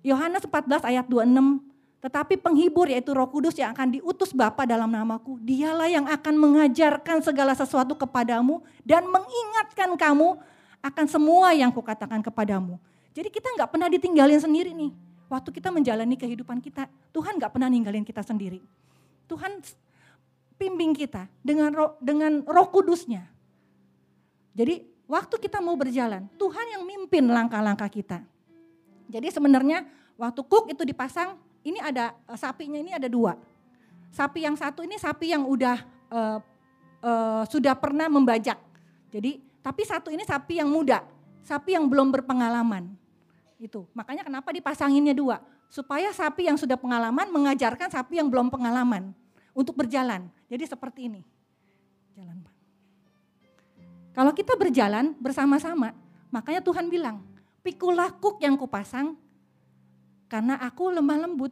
Yohanes 0.02 0.46
14 0.50 0.82
ayat 0.86 1.06
26, 1.06 1.69
tetapi 2.00 2.40
penghibur 2.40 2.88
yaitu 2.88 3.12
roh 3.12 3.28
kudus 3.28 3.60
yang 3.60 3.76
akan 3.76 4.00
diutus 4.00 4.32
Bapa 4.32 4.64
dalam 4.64 4.88
namaku, 4.88 5.36
dialah 5.44 5.92
yang 5.92 6.08
akan 6.08 6.36
mengajarkan 6.40 7.20
segala 7.20 7.52
sesuatu 7.52 7.92
kepadamu 8.00 8.64
dan 8.88 9.04
mengingatkan 9.04 10.00
kamu 10.00 10.40
akan 10.80 11.06
semua 11.12 11.52
yang 11.52 11.76
kukatakan 11.76 12.24
kepadamu. 12.24 12.80
Jadi 13.12 13.28
kita 13.28 13.52
nggak 13.52 13.68
pernah 13.68 13.92
ditinggalin 13.92 14.40
sendiri 14.40 14.72
nih. 14.72 14.96
Waktu 15.28 15.52
kita 15.52 15.70
menjalani 15.76 16.16
kehidupan 16.16 16.64
kita, 16.64 16.88
Tuhan 17.12 17.36
nggak 17.36 17.52
pernah 17.52 17.68
ninggalin 17.68 18.08
kita 18.08 18.24
sendiri. 18.24 18.64
Tuhan 19.28 19.60
pimbing 20.56 20.96
kita 20.96 21.28
dengan 21.44 21.76
roh, 21.76 21.92
dengan 22.00 22.48
roh 22.48 22.68
kudusnya. 22.72 23.28
Jadi 24.56 24.88
waktu 25.04 25.36
kita 25.36 25.60
mau 25.60 25.76
berjalan, 25.76 26.32
Tuhan 26.40 26.80
yang 26.80 26.84
mimpin 26.88 27.28
langkah-langkah 27.28 27.92
kita. 27.92 28.24
Jadi 29.12 29.28
sebenarnya 29.36 29.84
waktu 30.16 30.42
kuk 30.48 30.72
itu 30.72 30.88
dipasang, 30.88 31.36
ini 31.64 31.80
ada 31.80 32.16
eh, 32.28 32.40
sapinya 32.40 32.80
ini 32.80 32.92
ada 32.96 33.08
dua. 33.12 33.36
Sapi 34.10 34.42
yang 34.42 34.58
satu 34.58 34.82
ini 34.82 34.98
sapi 34.98 35.30
yang 35.30 35.46
udah 35.46 35.78
uh, 36.10 36.42
uh, 37.06 37.44
sudah 37.46 37.78
pernah 37.78 38.10
membajak. 38.10 38.58
Jadi 39.14 39.38
tapi 39.62 39.86
satu 39.86 40.10
ini 40.10 40.26
sapi 40.26 40.58
yang 40.58 40.66
muda, 40.66 41.06
sapi 41.46 41.78
yang 41.78 41.86
belum 41.86 42.10
berpengalaman. 42.10 42.90
Itu 43.62 43.86
makanya 43.94 44.26
kenapa 44.26 44.50
dipasanginnya 44.50 45.14
dua 45.14 45.38
supaya 45.70 46.10
sapi 46.10 46.50
yang 46.50 46.58
sudah 46.58 46.76
pengalaman 46.76 47.30
mengajarkan 47.30 47.94
sapi 47.94 48.18
yang 48.18 48.28
belum 48.34 48.50
pengalaman 48.50 49.14
untuk 49.54 49.78
berjalan. 49.78 50.26
Jadi 50.50 50.66
seperti 50.66 51.06
ini. 51.06 51.22
Jalan. 52.18 52.42
Kalau 54.18 54.34
kita 54.34 54.58
berjalan 54.58 55.14
bersama-sama, 55.22 55.94
makanya 56.34 56.66
Tuhan 56.66 56.90
bilang, 56.90 57.22
pikulah 57.62 58.10
kuk 58.18 58.42
yang 58.42 58.58
kupasang 58.58 59.14
karena 60.30 60.56
aku 60.62 60.94
lemah 60.94 61.28
lembut. 61.28 61.52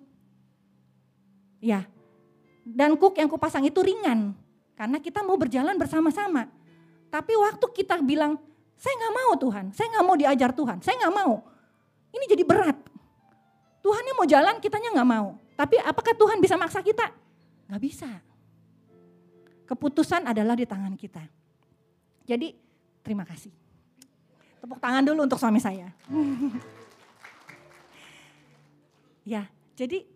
Ya, 1.57 1.89
dan 2.61 2.93
kuk 2.99 3.17
yang 3.17 3.25
kupasang 3.25 3.65
itu 3.65 3.81
ringan 3.81 4.37
karena 4.77 5.01
kita 5.01 5.25
mau 5.25 5.39
berjalan 5.39 5.73
bersama-sama. 5.79 6.45
Tapi 7.09 7.33
waktu 7.33 7.65
kita 7.73 7.97
bilang, 8.05 8.37
saya 8.77 8.93
nggak 8.93 9.15
mau 9.15 9.31
Tuhan, 9.39 9.65
saya 9.73 9.87
nggak 9.95 10.05
mau 10.05 10.15
diajar 10.19 10.51
Tuhan, 10.53 10.77
saya 10.85 10.95
nggak 11.01 11.15
mau. 11.15 11.41
Ini 12.11 12.25
jadi 12.29 12.43
berat. 12.45 12.77
Tuhannya 13.81 14.13
mau 14.13 14.27
jalan, 14.27 14.61
kitanya 14.61 14.93
nggak 14.93 15.09
mau. 15.09 15.39
Tapi 15.57 15.81
apakah 15.81 16.13
Tuhan 16.13 16.37
bisa 16.37 16.53
maksa 16.53 16.85
kita? 16.85 17.09
Gak 17.67 17.81
bisa. 17.81 18.07
Keputusan 19.65 20.29
adalah 20.29 20.53
di 20.53 20.63
tangan 20.69 20.93
kita. 20.93 21.25
Jadi 22.23 22.53
terima 23.01 23.25
kasih. 23.25 23.51
Tepuk 24.61 24.79
tangan 24.79 25.03
dulu 25.03 25.25
untuk 25.25 25.41
suami 25.41 25.57
saya. 25.57 25.89
Ya, 29.27 29.43
jadi 29.75 30.07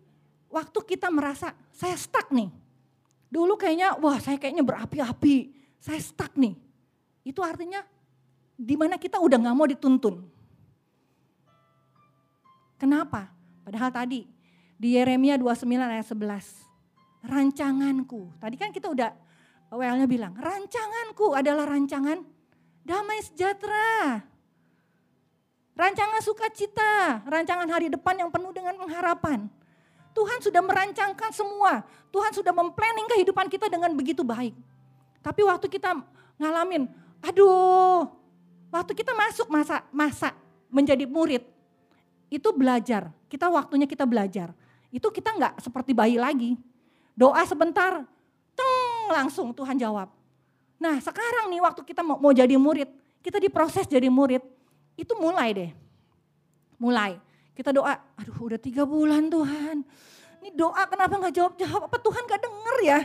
waktu 0.48 0.78
kita 0.88 1.12
merasa 1.12 1.52
saya 1.68 1.92
stuck 2.00 2.32
nih. 2.32 2.48
Dulu 3.28 3.60
kayaknya, 3.60 3.96
wah 4.00 4.16
saya 4.16 4.40
kayaknya 4.40 4.64
berapi-api. 4.64 5.52
Saya 5.76 6.00
stuck 6.00 6.36
nih. 6.36 6.56
Itu 7.24 7.44
artinya 7.44 7.84
di 8.56 8.76
mana 8.76 8.96
kita 8.96 9.20
udah 9.20 9.36
gak 9.40 9.56
mau 9.56 9.68
dituntun. 9.68 10.24
Kenapa? 12.80 13.30
Padahal 13.62 13.94
tadi 13.94 14.26
di 14.76 14.98
Yeremia 14.98 15.38
29 15.38 15.64
ayat 15.78 16.06
11 16.10 16.62
rancanganku. 17.22 18.34
Tadi 18.42 18.56
kan 18.58 18.74
kita 18.74 18.90
udah 18.90 19.10
WL-nya 19.72 20.10
bilang, 20.10 20.34
rancanganku 20.36 21.32
adalah 21.32 21.64
rancangan 21.70 22.20
damai 22.82 23.22
sejahtera. 23.22 24.20
Rancangan 25.72 26.20
sukacita, 26.20 27.24
rancangan 27.24 27.64
hari 27.72 27.88
depan 27.88 28.12
yang 28.12 28.28
penuh 28.28 28.52
dengan 28.52 28.76
pengharapan. 28.76 29.48
Tuhan 30.12 30.38
sudah 30.44 30.60
merancangkan 30.60 31.32
semua. 31.32 31.80
Tuhan 32.12 32.32
sudah 32.36 32.52
memplanning 32.52 33.08
kehidupan 33.08 33.48
kita 33.48 33.72
dengan 33.72 33.88
begitu 33.96 34.20
baik. 34.20 34.52
Tapi 35.24 35.40
waktu 35.40 35.72
kita 35.72 35.96
ngalamin, 36.36 36.84
aduh, 37.24 38.04
waktu 38.68 38.92
kita 38.92 39.16
masuk 39.16 39.48
masa 39.48 39.80
masa 39.88 40.36
menjadi 40.68 41.08
murid, 41.08 41.40
itu 42.28 42.48
belajar. 42.52 43.08
Kita 43.32 43.48
waktunya 43.48 43.88
kita 43.88 44.04
belajar. 44.04 44.52
Itu 44.92 45.08
kita 45.08 45.32
nggak 45.32 45.64
seperti 45.64 45.96
bayi 45.96 46.20
lagi. 46.20 46.60
Doa 47.16 47.40
sebentar, 47.48 48.04
teng 48.52 49.08
langsung 49.08 49.56
Tuhan 49.56 49.80
jawab. 49.80 50.12
Nah 50.76 51.00
sekarang 51.00 51.48
nih 51.48 51.64
waktu 51.64 51.80
kita 51.80 52.04
mau, 52.04 52.20
mau 52.20 52.32
jadi 52.36 52.60
murid, 52.60 52.92
kita 53.24 53.40
diproses 53.40 53.88
jadi 53.88 54.12
murid, 54.12 54.44
itu 54.96 55.12
mulai 55.16 55.50
deh. 55.54 55.70
Mulai. 56.76 57.16
Kita 57.52 57.68
doa, 57.70 57.94
aduh 58.16 58.36
udah 58.48 58.60
tiga 58.60 58.88
bulan 58.88 59.28
Tuhan. 59.28 59.84
Ini 60.42 60.50
doa 60.56 60.82
kenapa 60.88 61.28
gak 61.28 61.36
jawab-jawab, 61.36 61.86
apa 61.86 61.98
Tuhan 62.00 62.22
gak 62.26 62.42
denger 62.42 62.76
ya? 62.82 63.00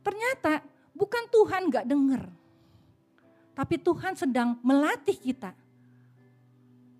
Ternyata 0.00 0.64
bukan 0.96 1.24
Tuhan 1.28 1.62
gak 1.68 1.84
denger. 1.84 2.22
Tapi 3.52 3.76
Tuhan 3.76 4.16
sedang 4.16 4.56
melatih 4.64 5.18
kita. 5.18 5.52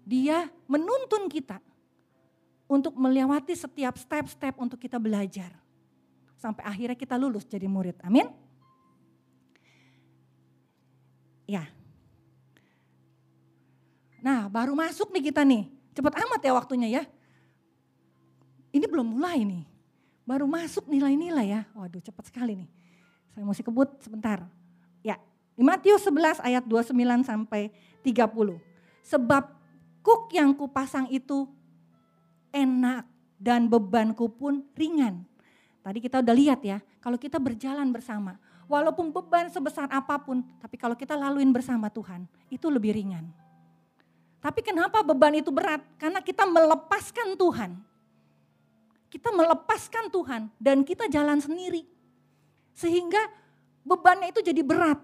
Dia 0.04 0.50
menuntun 0.68 1.30
kita 1.30 1.62
untuk 2.68 2.92
melewati 2.98 3.56
setiap 3.56 3.96
step-step 3.96 4.58
untuk 4.60 4.76
kita 4.76 5.00
belajar. 5.00 5.54
Sampai 6.36 6.66
akhirnya 6.66 6.98
kita 6.98 7.16
lulus 7.16 7.48
jadi 7.48 7.64
murid. 7.64 7.96
Amin. 8.04 8.49
Ya. 11.50 11.66
Nah 14.22 14.46
baru 14.46 14.78
masuk 14.78 15.10
nih 15.10 15.34
kita 15.34 15.42
nih. 15.42 15.66
Cepat 15.90 16.22
amat 16.22 16.40
ya 16.46 16.52
waktunya 16.54 16.88
ya. 16.88 17.02
Ini 18.70 18.86
belum 18.86 19.18
mulai 19.18 19.42
nih. 19.42 19.64
baru 20.22 20.46
masuk 20.46 20.86
nilai-nilai 20.86 21.58
ya. 21.58 21.62
Waduh 21.74 21.98
cepat 21.98 22.30
sekali 22.30 22.54
nih. 22.54 22.70
Saya 23.34 23.42
mesti 23.42 23.66
kebut 23.66 23.98
sebentar. 23.98 24.46
Ya, 25.02 25.18
di 25.58 25.66
Matius 25.66 26.06
11 26.06 26.38
ayat 26.38 26.62
29 26.70 27.26
sampai 27.26 27.74
30. 28.06 28.62
Sebab 29.02 29.44
kuk 30.06 30.30
yang 30.30 30.54
kupasang 30.54 31.10
itu 31.10 31.50
enak 32.54 33.06
dan 33.42 33.66
bebanku 33.66 34.30
pun 34.30 34.62
ringan. 34.78 35.26
Tadi 35.80 35.98
kita 35.98 36.20
udah 36.20 36.34
lihat 36.36 36.60
ya, 36.62 36.78
kalau 37.00 37.16
kita 37.16 37.40
berjalan 37.40 37.88
bersama, 37.88 38.36
walaupun 38.70 39.10
beban 39.10 39.50
sebesar 39.50 39.90
apa 39.90 40.14
pun, 40.22 40.46
tapi 40.62 40.78
kalau 40.78 40.94
kita 40.94 41.18
laluin 41.18 41.50
bersama 41.50 41.90
Tuhan, 41.90 42.22
itu 42.46 42.70
lebih 42.70 42.94
ringan. 42.94 43.26
Tapi 44.38 44.62
kenapa 44.62 45.02
beban 45.02 45.34
itu 45.34 45.50
berat? 45.50 45.82
Karena 45.98 46.22
kita 46.22 46.46
melepaskan 46.46 47.34
Tuhan. 47.34 47.74
Kita 49.10 49.34
melepaskan 49.34 50.06
Tuhan 50.14 50.42
dan 50.62 50.86
kita 50.86 51.10
jalan 51.10 51.42
sendiri. 51.42 51.82
Sehingga 52.78 53.18
bebannya 53.82 54.30
itu 54.30 54.40
jadi 54.40 54.62
berat. 54.62 55.02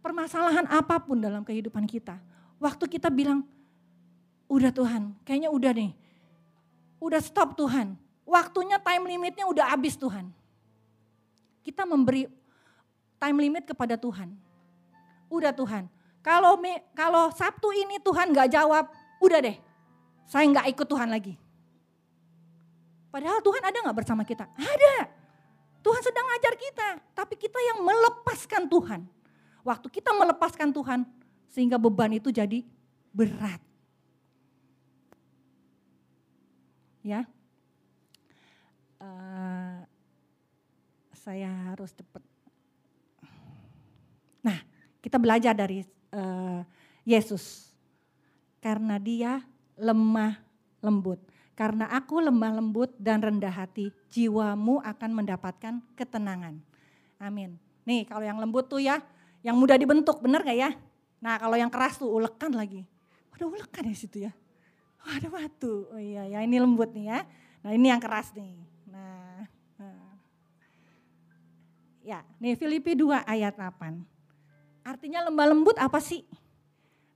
Permasalahan 0.00 0.64
apa 0.72 0.96
pun 1.04 1.20
dalam 1.20 1.44
kehidupan 1.44 1.84
kita. 1.84 2.16
Waktu 2.56 2.88
kita 2.88 3.12
bilang, 3.12 3.44
udah 4.48 4.72
Tuhan, 4.72 5.12
kayaknya 5.28 5.52
udah 5.52 5.72
nih. 5.76 5.92
Udah 6.98 7.20
stop 7.20 7.52
Tuhan. 7.54 7.94
Waktunya 8.26 8.80
time 8.80 9.06
limitnya 9.06 9.44
udah 9.46 9.70
habis 9.70 9.94
Tuhan 9.94 10.32
kita 11.76 11.84
memberi 11.84 12.24
time 13.20 13.36
limit 13.36 13.68
kepada 13.68 14.00
Tuhan. 14.00 14.32
Udah 15.28 15.52
Tuhan, 15.52 15.92
kalau 16.24 16.56
kalau 16.96 17.28
Sabtu 17.36 17.68
ini 17.76 18.00
Tuhan 18.00 18.32
gak 18.32 18.48
jawab, 18.48 18.88
udah 19.20 19.44
deh, 19.44 19.60
saya 20.24 20.48
gak 20.56 20.72
ikut 20.72 20.88
Tuhan 20.88 21.12
lagi. 21.12 21.36
Padahal 23.12 23.44
Tuhan 23.44 23.60
ada 23.60 23.76
gak 23.76 23.98
bersama 24.00 24.24
kita? 24.24 24.48
Ada. 24.56 25.12
Tuhan 25.84 26.00
sedang 26.00 26.24
ajar 26.40 26.54
kita, 26.56 26.88
tapi 27.12 27.36
kita 27.36 27.60
yang 27.60 27.84
melepaskan 27.84 28.72
Tuhan. 28.72 29.04
Waktu 29.60 29.92
kita 29.92 30.16
melepaskan 30.16 30.72
Tuhan, 30.72 31.04
sehingga 31.52 31.76
beban 31.76 32.16
itu 32.16 32.32
jadi 32.32 32.64
berat. 33.12 33.60
Ya, 37.04 37.28
uh, 38.98 39.75
saya 41.26 41.50
harus 41.74 41.90
cepat. 41.90 42.22
Nah, 44.46 44.62
kita 45.02 45.18
belajar 45.18 45.58
dari 45.58 45.82
uh, 46.14 46.62
Yesus. 47.02 47.74
Karena 48.62 49.02
dia 49.02 49.42
lemah 49.74 50.38
lembut. 50.78 51.18
Karena 51.58 51.90
aku 51.90 52.22
lemah 52.22 52.62
lembut 52.62 52.94
dan 52.94 53.18
rendah 53.18 53.50
hati, 53.50 53.90
jiwamu 54.06 54.78
akan 54.86 55.10
mendapatkan 55.18 55.82
ketenangan. 55.98 56.62
Amin. 57.18 57.58
Nih 57.82 58.06
kalau 58.06 58.22
yang 58.22 58.38
lembut 58.38 58.70
tuh 58.70 58.78
ya, 58.78 59.02
yang 59.42 59.58
mudah 59.58 59.74
dibentuk, 59.74 60.22
bener 60.22 60.46
gak 60.46 60.58
ya? 60.58 60.70
Nah 61.18 61.42
kalau 61.42 61.58
yang 61.58 61.72
keras 61.72 61.98
tuh 61.98 62.06
ulekan 62.06 62.54
lagi. 62.54 62.86
Waduh 63.34 63.50
ulekan 63.50 63.82
ya 63.88 63.96
situ 63.96 64.30
ya. 64.30 64.32
Ada 65.02 65.26
batu. 65.32 65.90
Oh 65.90 65.98
iya 66.02 66.28
ya 66.28 66.38
ini 66.44 66.60
lembut 66.60 66.92
nih 66.92 67.08
ya. 67.08 67.18
Nah 67.64 67.70
ini 67.72 67.88
yang 67.88 68.02
keras 68.02 68.36
nih. 68.36 68.75
Ya, 72.06 72.22
nih 72.38 72.54
Filipi 72.54 72.94
2 72.94 73.26
ayat 73.26 73.58
8. 73.58 73.98
Artinya 74.86 75.26
lemah 75.26 75.50
lembut 75.50 75.74
apa 75.74 75.98
sih? 75.98 76.22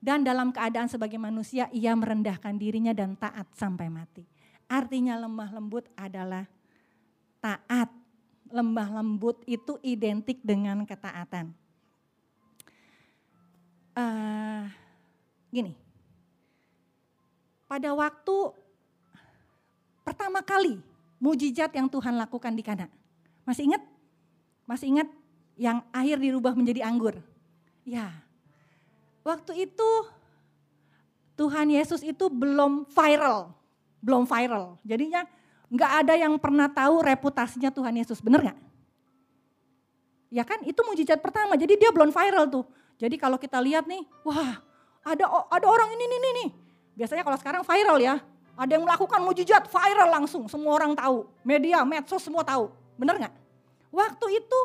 Dan 0.02 0.26
dalam 0.26 0.50
keadaan 0.50 0.90
sebagai 0.90 1.14
manusia 1.14 1.70
ia 1.70 1.94
merendahkan 1.94 2.58
dirinya 2.58 2.90
dan 2.90 3.14
taat 3.14 3.46
sampai 3.54 3.86
mati. 3.86 4.26
Artinya 4.66 5.14
lemah 5.14 5.46
lembut 5.54 5.86
adalah 5.94 6.42
taat. 7.38 7.86
Lemah 8.50 8.98
lembut 8.98 9.46
itu 9.46 9.78
identik 9.86 10.42
dengan 10.42 10.82
ketaatan. 10.82 11.54
Uh, 13.94 14.66
gini, 15.54 15.78
pada 17.70 17.94
waktu 17.94 18.58
pertama 20.02 20.42
kali 20.42 20.82
mujizat 21.22 21.70
yang 21.78 21.86
Tuhan 21.86 22.18
lakukan 22.18 22.50
di 22.58 22.66
Kana. 22.66 22.90
Masih 23.46 23.70
ingat? 23.70 23.99
Masih 24.70 24.94
ingat 24.94 25.10
yang 25.58 25.82
air 25.90 26.14
dirubah 26.14 26.54
menjadi 26.54 26.86
anggur? 26.86 27.18
Ya. 27.82 28.14
Waktu 29.26 29.66
itu 29.66 29.90
Tuhan 31.34 31.74
Yesus 31.74 32.06
itu 32.06 32.30
belum 32.30 32.86
viral. 32.86 33.50
Belum 33.98 34.30
viral. 34.30 34.78
Jadinya 34.86 35.26
nggak 35.66 35.92
ada 36.06 36.14
yang 36.14 36.38
pernah 36.38 36.70
tahu 36.70 37.02
reputasinya 37.02 37.74
Tuhan 37.74 37.98
Yesus. 37.98 38.22
Bener 38.22 38.46
nggak? 38.46 38.58
Ya 40.30 40.46
kan 40.46 40.62
itu 40.62 40.78
mujizat 40.86 41.18
pertama. 41.18 41.58
Jadi 41.58 41.74
dia 41.74 41.90
belum 41.90 42.14
viral 42.14 42.46
tuh. 42.46 42.62
Jadi 43.02 43.18
kalau 43.18 43.42
kita 43.42 43.58
lihat 43.58 43.90
nih, 43.90 44.06
wah 44.22 44.62
ada 45.02 45.26
ada 45.50 45.66
orang 45.66 45.90
ini 45.98 46.04
nih 46.06 46.32
nih. 46.46 46.48
Biasanya 46.94 47.26
kalau 47.26 47.38
sekarang 47.42 47.62
viral 47.66 47.98
ya. 47.98 48.22
Ada 48.54 48.78
yang 48.78 48.86
melakukan 48.86 49.18
mujizat 49.26 49.66
viral 49.66 50.08
langsung. 50.14 50.46
Semua 50.46 50.78
orang 50.78 50.94
tahu. 50.94 51.26
Media, 51.42 51.82
medsos 51.82 52.22
semua 52.22 52.46
tahu. 52.46 52.70
Bener 52.94 53.18
nggak? 53.18 53.39
Waktu 53.90 54.26
itu 54.42 54.60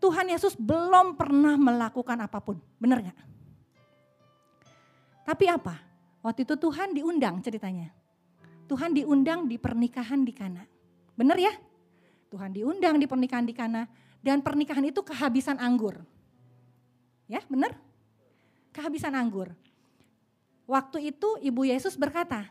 Tuhan 0.00 0.32
Yesus 0.32 0.56
belum 0.56 1.14
pernah 1.14 1.60
melakukan 1.60 2.16
apa 2.24 2.40
pun. 2.40 2.56
Benar 2.80 3.04
nggak? 3.04 3.18
Tapi 5.28 5.44
apa? 5.46 5.76
Waktu 6.24 6.48
itu 6.48 6.56
Tuhan 6.56 6.96
diundang 6.96 7.38
ceritanya. 7.44 7.92
Tuhan 8.66 8.96
diundang 8.96 9.44
di 9.44 9.60
pernikahan 9.60 10.24
di 10.24 10.32
Kana. 10.32 10.64
Benar 11.14 11.36
ya? 11.36 11.52
Tuhan 12.32 12.54
diundang 12.54 12.96
di 12.96 13.04
pernikahan 13.04 13.44
di 13.44 13.52
Kana 13.52 13.84
dan 14.24 14.40
pernikahan 14.40 14.84
itu 14.88 15.04
kehabisan 15.04 15.60
anggur. 15.60 16.00
Ya, 17.28 17.44
benar? 17.46 17.76
Kehabisan 18.72 19.14
anggur. 19.14 19.52
Waktu 20.70 21.10
itu 21.10 21.38
Ibu 21.42 21.66
Yesus 21.66 21.98
berkata, 21.98 22.46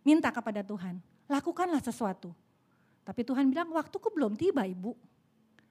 minta 0.00 0.32
kepada 0.32 0.64
Tuhan, 0.64 1.04
lakukanlah 1.28 1.84
sesuatu. 1.84 2.32
Tapi 3.04 3.24
Tuhan 3.24 3.48
bilang, 3.52 3.68
waktuku 3.72 4.08
belum 4.08 4.36
tiba 4.36 4.64
Ibu. 4.64 4.96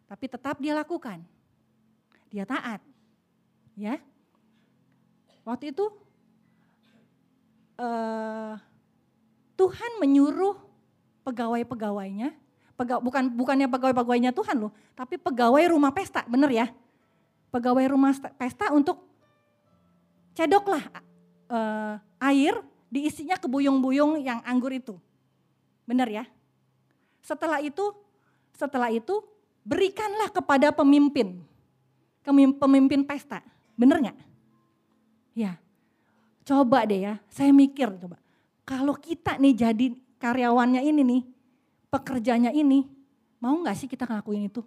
Tapi 0.08 0.26
tetap 0.32 0.56
dia 0.64 0.72
lakukan. 0.72 1.20
Dia 2.32 2.48
taat. 2.48 2.80
Ya. 3.76 4.00
Waktu 5.44 5.72
itu 5.72 5.86
uh, 7.80 8.56
Tuhan 9.58 9.92
menyuruh 10.02 10.60
pegawai-pegawainya, 11.24 12.36
pega, 12.80 13.00
bukan 13.04 13.32
bukannya 13.32 13.68
pegawai-pegawainya 13.68 14.32
Tuhan 14.32 14.68
loh, 14.68 14.72
tapi 14.96 15.16
pegawai 15.20 15.72
rumah 15.72 15.92
pesta, 15.92 16.24
bener 16.28 16.52
ya? 16.52 16.68
Pegawai 17.52 17.86
rumah 17.88 18.12
pesta 18.36 18.72
untuk 18.76 19.08
cedoklah 20.36 20.84
uh, 21.50 21.96
air 22.22 22.60
diisinya 22.88 23.36
ke 23.36 23.48
buyung-buyung 23.50 24.20
yang 24.22 24.40
anggur 24.44 24.72
itu. 24.72 24.96
Bener 25.88 26.08
ya? 26.12 26.24
Setelah 27.24 27.60
itu, 27.64 27.92
setelah 28.56 28.92
itu 28.92 29.24
berikanlah 29.68 30.32
kepada 30.32 30.72
pemimpin, 30.72 31.44
pemimpin 32.56 33.04
pesta. 33.04 33.44
Bener 33.76 34.00
nggak? 34.00 34.18
Ya, 35.36 35.60
coba 36.48 36.88
deh 36.88 37.04
ya, 37.04 37.20
saya 37.28 37.52
mikir 37.52 37.92
coba. 38.00 38.16
Kalau 38.64 38.96
kita 38.96 39.36
nih 39.36 39.54
jadi 39.54 39.86
karyawannya 40.24 40.82
ini 40.88 41.02
nih, 41.04 41.22
pekerjanya 41.92 42.56
ini, 42.56 42.88
mau 43.44 43.60
nggak 43.60 43.76
sih 43.76 43.92
kita 43.92 44.08
ngelakuin 44.08 44.48
itu? 44.48 44.64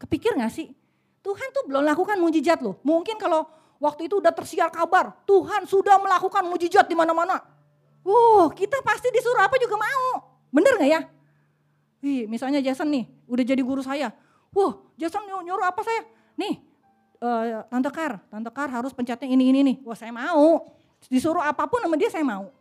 Kepikir 0.00 0.32
nggak 0.34 0.52
sih? 0.52 0.72
Tuhan 1.20 1.48
tuh 1.52 1.68
belum 1.68 1.84
lakukan 1.84 2.16
mujizat 2.18 2.60
loh. 2.64 2.80
Mungkin 2.82 3.16
kalau 3.20 3.46
waktu 3.78 4.08
itu 4.08 4.18
udah 4.20 4.32
tersiar 4.32 4.72
kabar, 4.72 5.12
Tuhan 5.24 5.64
sudah 5.68 6.00
melakukan 6.00 6.44
mujizat 6.48 6.88
di 6.88 6.96
mana-mana. 6.96 7.40
Wow, 8.06 8.52
kita 8.54 8.82
pasti 8.82 9.10
disuruh 9.10 9.42
apa 9.42 9.58
juga 9.58 9.74
mau. 9.80 10.38
Bener 10.52 10.78
nggak 10.78 10.90
ya? 10.90 11.00
Wih, 12.06 12.30
misalnya 12.30 12.62
Jason 12.62 12.86
nih, 12.86 13.10
udah 13.26 13.42
jadi 13.42 13.58
guru 13.66 13.82
saya. 13.82 14.14
Wah, 14.54 14.78
Jason 14.94 15.26
nyuruh 15.26 15.66
apa 15.66 15.82
saya? 15.82 16.06
Nih, 16.38 16.62
uh, 17.18 17.66
Tante 17.66 17.90
Kar, 17.90 18.22
Tante 18.30 18.46
Kar 18.54 18.70
harus 18.70 18.94
pencetnya 18.94 19.26
ini, 19.26 19.50
ini, 19.50 19.60
nih. 19.66 19.76
Wah 19.82 19.98
saya 19.98 20.14
mau. 20.14 20.70
Disuruh 21.10 21.42
apa 21.42 21.66
pun 21.66 21.82
sama 21.82 21.98
dia 21.98 22.06
saya 22.06 22.22
mau. 22.22 22.54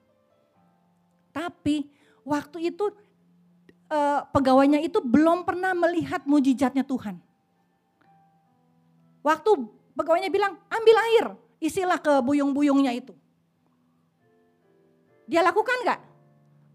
Tapi 1.30 1.86
waktu 2.26 2.74
itu 2.74 2.90
uh, 3.94 4.26
pegawainya 4.34 4.82
itu 4.82 4.98
belum 4.98 5.46
pernah 5.46 5.78
melihat 5.78 6.26
mujizatnya 6.26 6.82
Tuhan. 6.82 7.22
Waktu 9.22 9.62
pegawainya 9.94 10.34
bilang, 10.34 10.58
ambil 10.74 10.98
air, 11.06 11.26
isilah 11.62 12.02
ke 12.02 12.18
buyung-buyungnya 12.26 12.98
itu. 12.98 13.14
Dia 15.30 15.46
lakukan 15.46 15.86
gak? 15.86 16.02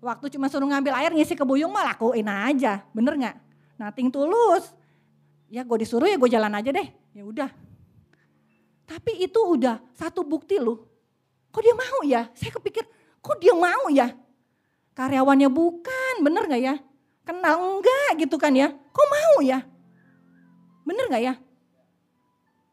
Waktu 0.01 0.33
cuma 0.33 0.49
suruh 0.49 0.65
ngambil 0.65 0.97
air 0.97 1.13
ngisi 1.13 1.37
ke 1.37 1.45
buyung 1.45 1.69
mah 1.69 1.93
lakuin 1.93 2.25
aja, 2.25 2.81
bener 2.97 3.21
nggak? 3.21 3.37
Nating 3.77 4.09
tulus. 4.09 4.73
Ya 5.53 5.61
gue 5.61 5.77
disuruh 5.85 6.09
ya 6.09 6.17
gue 6.17 6.31
jalan 6.33 6.53
aja 6.57 6.73
deh, 6.73 6.89
ya 7.13 7.23
udah. 7.25 7.51
Tapi 8.89 9.21
itu 9.21 9.37
udah 9.39 9.79
satu 9.93 10.25
bukti 10.25 10.57
loh. 10.57 10.89
Kok 11.53 11.63
dia 11.63 11.75
mau 11.77 12.01
ya? 12.07 12.23
Saya 12.33 12.51
kepikir, 12.57 12.89
kok 13.21 13.37
dia 13.39 13.53
mau 13.53 13.93
ya? 13.93 14.17
Karyawannya 14.97 15.53
bukan 15.53 16.15
bener 16.25 16.49
gak 16.49 16.63
ya? 16.63 16.75
Kenal 17.23 17.79
enggak 17.79 18.11
gitu 18.25 18.41
kan 18.41 18.57
ya? 18.57 18.73
Kok 18.73 19.09
mau 19.11 19.37
ya? 19.45 19.63
Bener 20.83 21.07
gak 21.13 21.23
ya? 21.23 21.35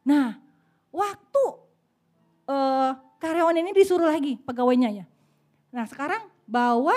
Nah, 0.08 0.40
waktu 0.88 1.44
uh, 2.48 2.92
karyawan 3.20 3.60
ini 3.60 3.70
disuruh 3.76 4.08
lagi 4.08 4.40
pegawainya 4.42 4.90
ya. 4.90 5.04
Nah 5.74 5.84
sekarang 5.84 6.24
bawa 6.48 6.96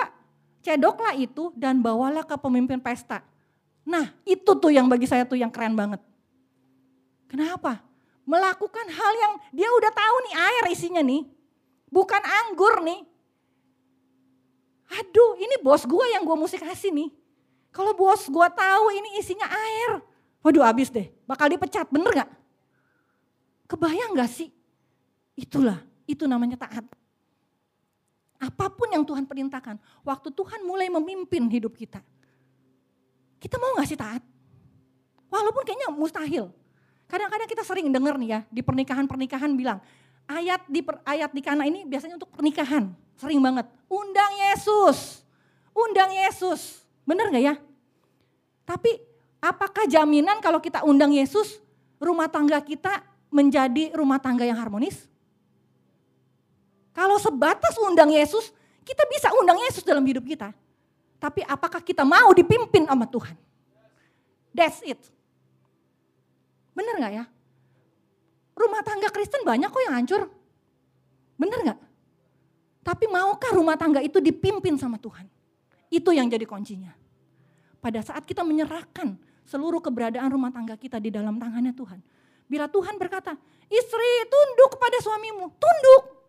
cedoklah 0.61 1.17
itu 1.17 1.51
dan 1.57 1.81
bawalah 1.81 2.23
ke 2.25 2.37
pemimpin 2.37 2.77
pesta. 2.77 3.25
Nah 3.85 4.13
itu 4.23 4.53
tuh 4.57 4.71
yang 4.71 4.85
bagi 4.85 5.09
saya 5.09 5.25
tuh 5.25 5.37
yang 5.37 5.49
keren 5.49 5.73
banget. 5.73 5.99
Kenapa? 7.27 7.81
Melakukan 8.23 8.87
hal 8.87 9.13
yang 9.17 9.33
dia 9.51 9.67
udah 9.67 9.91
tahu 9.91 10.15
nih 10.29 10.35
air 10.37 10.63
isinya 10.71 11.01
nih. 11.01 11.25
Bukan 11.91 12.21
anggur 12.21 12.85
nih. 12.85 13.01
Aduh 14.91 15.39
ini 15.39 15.59
bos 15.59 15.83
gue 15.83 16.05
yang 16.13 16.23
gue 16.23 16.37
mesti 16.37 16.61
kasih 16.61 16.91
nih. 16.93 17.09
Kalau 17.71 17.95
bos 17.95 18.27
gue 18.27 18.47
tahu 18.51 18.85
ini 18.95 19.19
isinya 19.19 19.47
air. 19.47 20.03
Waduh 20.41 20.65
abis 20.65 20.89
deh, 20.89 21.07
bakal 21.29 21.47
dipecat 21.47 21.87
bener 21.87 22.25
gak? 22.25 22.29
Kebayang 23.69 24.17
gak 24.17 24.27
sih? 24.27 24.49
Itulah, 25.37 25.79
itu 26.09 26.25
namanya 26.27 26.59
taat. 26.59 26.83
Apa 28.41 28.73
pun 28.73 28.89
yang 28.89 29.05
Tuhan 29.05 29.29
perintahkan, 29.29 29.77
waktu 30.01 30.33
Tuhan 30.33 30.65
mulai 30.65 30.89
memimpin 30.89 31.45
hidup 31.45 31.77
kita. 31.77 32.01
Kita 33.37 33.61
mau 33.61 33.77
gak 33.77 33.85
sih 33.85 33.97
taat? 33.97 34.25
Walaupun 35.29 35.61
kayaknya 35.61 35.93
mustahil. 35.93 36.49
Kadang-kadang 37.05 37.45
kita 37.45 37.61
sering 37.61 37.93
dengar 37.93 38.17
nih 38.17 38.29
ya, 38.33 38.39
di 38.49 38.65
pernikahan-pernikahan 38.65 39.53
bilang, 39.53 39.77
ayat 40.25 40.65
di 40.65 40.81
ayat 41.05 41.29
di 41.29 41.41
kana 41.45 41.69
ini 41.69 41.85
biasanya 41.85 42.17
untuk 42.17 42.33
pernikahan. 42.33 42.89
Sering 43.19 43.37
banget. 43.37 43.69
Undang 43.85 44.33
Yesus. 44.49 45.21
Undang 45.77 46.09
Yesus. 46.09 46.81
Bener 47.05 47.29
gak 47.29 47.45
ya? 47.45 47.55
Tapi 48.65 48.97
apakah 49.37 49.85
jaminan 49.85 50.41
kalau 50.41 50.57
kita 50.57 50.81
undang 50.81 51.13
Yesus, 51.13 51.61
rumah 52.01 52.25
tangga 52.25 52.57
kita 52.63 53.05
menjadi 53.29 53.93
rumah 53.93 54.17
tangga 54.17 54.47
yang 54.47 54.57
harmonis? 54.57 55.10
Kalau 56.91 57.15
sebatas 57.19 57.75
undang 57.79 58.11
Yesus, 58.11 58.51
kita 58.83 59.07
bisa 59.07 59.31
undang 59.39 59.59
Yesus 59.63 59.83
dalam 59.83 60.03
hidup 60.03 60.27
kita. 60.27 60.51
Tapi 61.21 61.45
apakah 61.45 61.79
kita 61.79 62.01
mau 62.03 62.33
dipimpin 62.35 62.89
sama 62.89 63.07
Tuhan? 63.07 63.35
That's 64.51 64.83
it. 64.83 64.99
Bener 66.75 66.97
gak 66.99 67.13
ya? 67.13 67.25
Rumah 68.57 68.81
tangga 68.83 69.07
Kristen 69.13 69.47
banyak 69.47 69.69
kok 69.71 69.83
yang 69.85 69.95
hancur. 69.95 70.21
Bener 71.39 71.59
gak? 71.71 71.79
Tapi 72.81 73.05
maukah 73.07 73.53
rumah 73.53 73.77
tangga 73.77 74.01
itu 74.01 74.17
dipimpin 74.17 74.75
sama 74.75 74.97
Tuhan? 74.97 75.29
Itu 75.93 76.11
yang 76.11 76.27
jadi 76.27 76.43
kuncinya. 76.43 76.91
Pada 77.81 78.01
saat 78.01 78.25
kita 78.25 78.41
menyerahkan 78.41 79.17
seluruh 79.45 79.81
keberadaan 79.81 80.29
rumah 80.31 80.49
tangga 80.49 80.73
kita 80.77 80.97
di 80.97 81.13
dalam 81.13 81.37
tangannya 81.37 81.73
Tuhan. 81.73 81.99
Bila 82.49 82.67
Tuhan 82.67 82.99
berkata, 82.99 83.37
istri 83.71 84.09
tunduk 84.27 84.75
kepada 84.75 84.97
suamimu, 84.99 85.45
tunduk. 85.55 86.20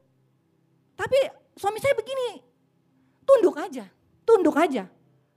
Tapi 0.96 1.18
suami 1.56 1.78
saya 1.80 1.96
begini, 1.96 2.42
tunduk 3.26 3.56
aja, 3.58 3.88
tunduk 4.22 4.56
aja. 4.56 4.86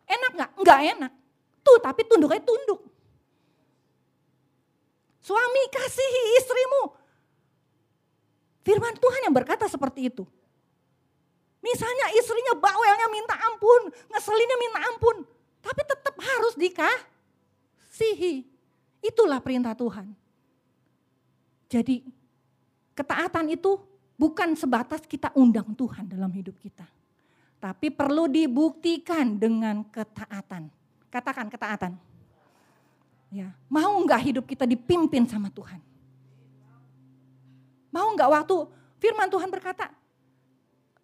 Enak 0.05 0.31
nggak? 0.37 0.51
Nggak 0.61 0.79
enak. 0.95 1.11
Tuh, 1.65 1.77
tapi 1.81 2.05
tunduk 2.05 2.29
aja 2.29 2.43
tunduk. 2.45 2.85
Suami 5.25 5.61
kasihi 5.73 6.21
istrimu. 6.37 6.83
Firman 8.61 8.93
Tuhan 8.97 9.25
yang 9.25 9.33
berkata 9.33 9.65
seperti 9.65 10.13
itu. 10.13 10.25
Misalnya 11.65 12.13
istrinya 12.13 12.53
bawelnya 12.53 13.09
minta 13.09 13.33
ampun, 13.33 13.89
ngeselinnya 14.13 14.57
minta 14.61 14.79
ampun. 14.85 15.25
Tapi 15.65 15.81
tetap 15.81 16.13
harus 16.13 16.53
dikasihi. 16.53 18.45
Itulah 19.01 19.41
perintah 19.41 19.73
Tuhan. 19.73 20.13
Jadi 21.65 22.05
ketaatan 22.93 23.49
itu 23.49 23.81
Bukan 24.15 24.55
sebatas 24.55 25.03
kita 25.03 25.31
undang 25.35 25.75
Tuhan 25.75 26.07
dalam 26.07 26.31
hidup 26.31 26.55
kita. 26.59 26.87
Tapi 27.59 27.91
perlu 27.91 28.31
dibuktikan 28.31 29.35
dengan 29.35 29.83
ketaatan. 29.91 30.71
Katakan 31.11 31.47
ketaatan. 31.51 31.93
Ya, 33.33 33.51
mau 33.67 33.99
nggak 34.05 34.21
hidup 34.31 34.45
kita 34.47 34.63
dipimpin 34.63 35.27
sama 35.27 35.51
Tuhan? 35.51 35.83
Mau 37.91 38.07
nggak 38.15 38.31
waktu 38.31 38.55
firman 38.99 39.27
Tuhan 39.27 39.51
berkata, 39.51 39.91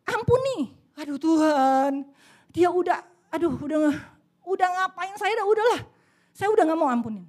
ampuni. 0.08 0.72
Aduh 0.96 1.20
Tuhan, 1.20 2.04
dia 2.52 2.68
udah, 2.72 3.04
aduh 3.32 3.56
udah 3.56 3.96
udah 4.48 4.68
ngapain 4.76 5.16
saya 5.16 5.36
udah 5.40 5.48
udahlah. 5.48 5.82
Saya 6.32 6.50
udah 6.52 6.64
nggak 6.68 6.80
mau 6.80 6.92
ampunin. 6.92 7.26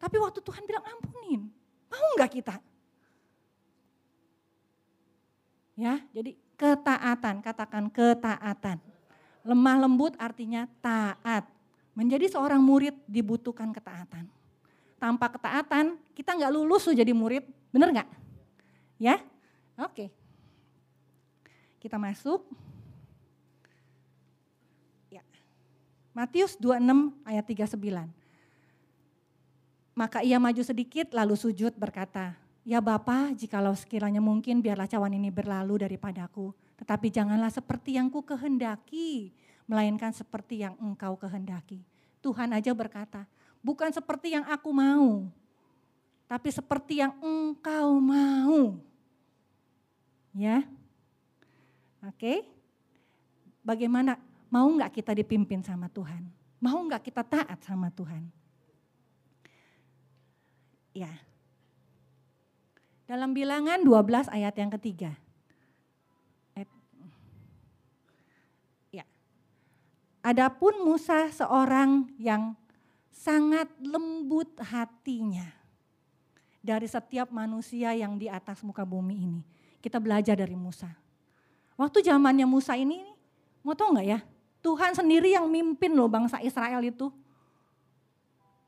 Tapi 0.00 0.16
waktu 0.20 0.40
Tuhan 0.44 0.64
bilang 0.68 0.84
ampunin, 0.84 1.48
mau 1.88 2.08
nggak 2.20 2.30
kita? 2.40 2.56
Ya, 5.74 5.98
jadi 6.14 6.38
ketaatan, 6.54 7.42
katakan 7.42 7.90
ketaatan. 7.90 8.78
Lemah 9.42 9.76
lembut 9.82 10.14
artinya 10.16 10.70
taat. 10.78 11.50
Menjadi 11.94 12.30
seorang 12.30 12.62
murid 12.62 12.94
dibutuhkan 13.06 13.70
ketaatan. 13.70 14.26
Tanpa 14.98 15.30
ketaatan 15.30 15.98
kita 16.14 16.34
nggak 16.34 16.54
lulus 16.54 16.90
jadi 16.90 17.10
murid, 17.10 17.46
bener 17.70 17.90
nggak? 17.90 18.08
Ya, 18.98 19.18
oke. 19.78 20.10
Kita 21.82 21.98
masuk. 21.98 22.46
Ya. 25.10 25.22
Matius 26.14 26.56
26 26.56 27.12
ayat 27.26 27.44
39. 27.44 28.10
Maka 29.94 30.26
ia 30.26 30.42
maju 30.42 30.62
sedikit 30.66 31.14
lalu 31.14 31.38
sujud 31.38 31.70
berkata, 31.78 32.34
Ya 32.64 32.80
Bapa, 32.80 33.28
jikalau 33.36 33.76
sekiranya 33.76 34.24
mungkin 34.24 34.64
biarlah 34.64 34.88
cawan 34.88 35.12
ini 35.12 35.28
berlalu 35.28 35.84
daripadaku. 35.84 36.56
Tetapi 36.80 37.12
janganlah 37.12 37.52
seperti 37.52 38.00
yang 38.00 38.08
ku 38.08 38.24
kehendaki, 38.24 39.36
melainkan 39.68 40.16
seperti 40.16 40.64
yang 40.64 40.72
engkau 40.80 41.12
kehendaki. 41.20 41.84
Tuhan 42.24 42.56
aja 42.56 42.72
berkata, 42.72 43.28
bukan 43.60 43.92
seperti 43.92 44.32
yang 44.32 44.48
aku 44.48 44.72
mau, 44.72 45.28
tapi 46.24 46.48
seperti 46.48 47.04
yang 47.04 47.12
engkau 47.20 48.00
mau. 48.00 48.80
Ya, 50.32 50.64
oke. 52.00 52.48
Bagaimana, 53.60 54.16
mau 54.48 54.66
nggak 54.72 55.04
kita 55.04 55.12
dipimpin 55.12 55.60
sama 55.60 55.92
Tuhan? 55.92 56.24
Mau 56.64 56.80
nggak 56.88 57.12
kita 57.12 57.20
taat 57.20 57.60
sama 57.60 57.92
Tuhan? 57.92 58.24
Ya, 60.96 61.12
dalam 63.04 63.36
bilangan 63.36 63.84
12 63.84 64.32
ayat 64.32 64.54
yang 64.56 64.70
ketiga. 64.80 65.12
Ya. 68.92 69.04
Adapun 70.24 70.80
Musa 70.84 71.28
seorang 71.28 72.08
yang 72.16 72.56
sangat 73.12 73.68
lembut 73.80 74.56
hatinya 74.60 75.48
dari 76.64 76.88
setiap 76.88 77.28
manusia 77.28 77.92
yang 77.92 78.16
di 78.16 78.32
atas 78.32 78.64
muka 78.64 78.88
bumi 78.88 79.16
ini. 79.20 79.42
Kita 79.84 80.00
belajar 80.00 80.32
dari 80.32 80.56
Musa. 80.56 80.88
Waktu 81.76 82.00
zamannya 82.00 82.48
Musa 82.48 82.72
ini, 82.72 83.04
mau 83.60 83.76
tau 83.76 83.92
nggak 83.92 84.08
ya? 84.08 84.20
Tuhan 84.64 84.96
sendiri 84.96 85.36
yang 85.36 85.44
mimpin 85.44 85.92
loh 85.92 86.08
bangsa 86.08 86.40
Israel 86.40 86.80
itu. 86.80 87.12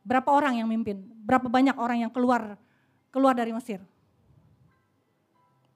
Berapa 0.05 0.29
orang 0.29 0.61
yang 0.61 0.68
mimpin? 0.68 1.01
Berapa 1.25 1.49
banyak 1.49 1.72
orang 1.81 2.05
yang 2.05 2.12
keluar 2.12 2.61
keluar 3.09 3.33
dari 3.33 3.57
Mesir? 3.57 3.81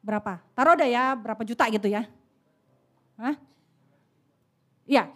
Berapa? 0.01 0.41
Taruh 0.57 0.75
deh 0.77 0.91
ya 0.93 1.13
berapa 1.17 1.41
juta 1.45 1.69
gitu 1.69 1.89
ya. 1.89 2.09
Hah? 3.21 3.37
Iya, 4.89 5.13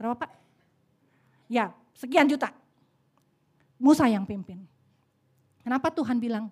berapa 0.00 0.18
Pak? 0.18 0.30
Ya, 1.52 1.70
sekian 1.94 2.26
juta. 2.26 2.50
Musa 3.76 4.08
yang 4.08 4.24
pimpin. 4.24 4.64
Kenapa 5.62 5.92
Tuhan 5.92 6.18
bilang, 6.18 6.50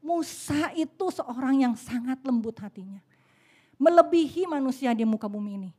Musa 0.00 0.72
itu 0.72 1.06
seorang 1.12 1.64
yang 1.64 1.74
sangat 1.76 2.20
lembut 2.24 2.56
hatinya. 2.60 3.00
Melebihi 3.80 4.44
manusia 4.48 4.92
di 4.92 5.04
muka 5.08 5.28
bumi 5.28 5.56
ini. 5.56 5.70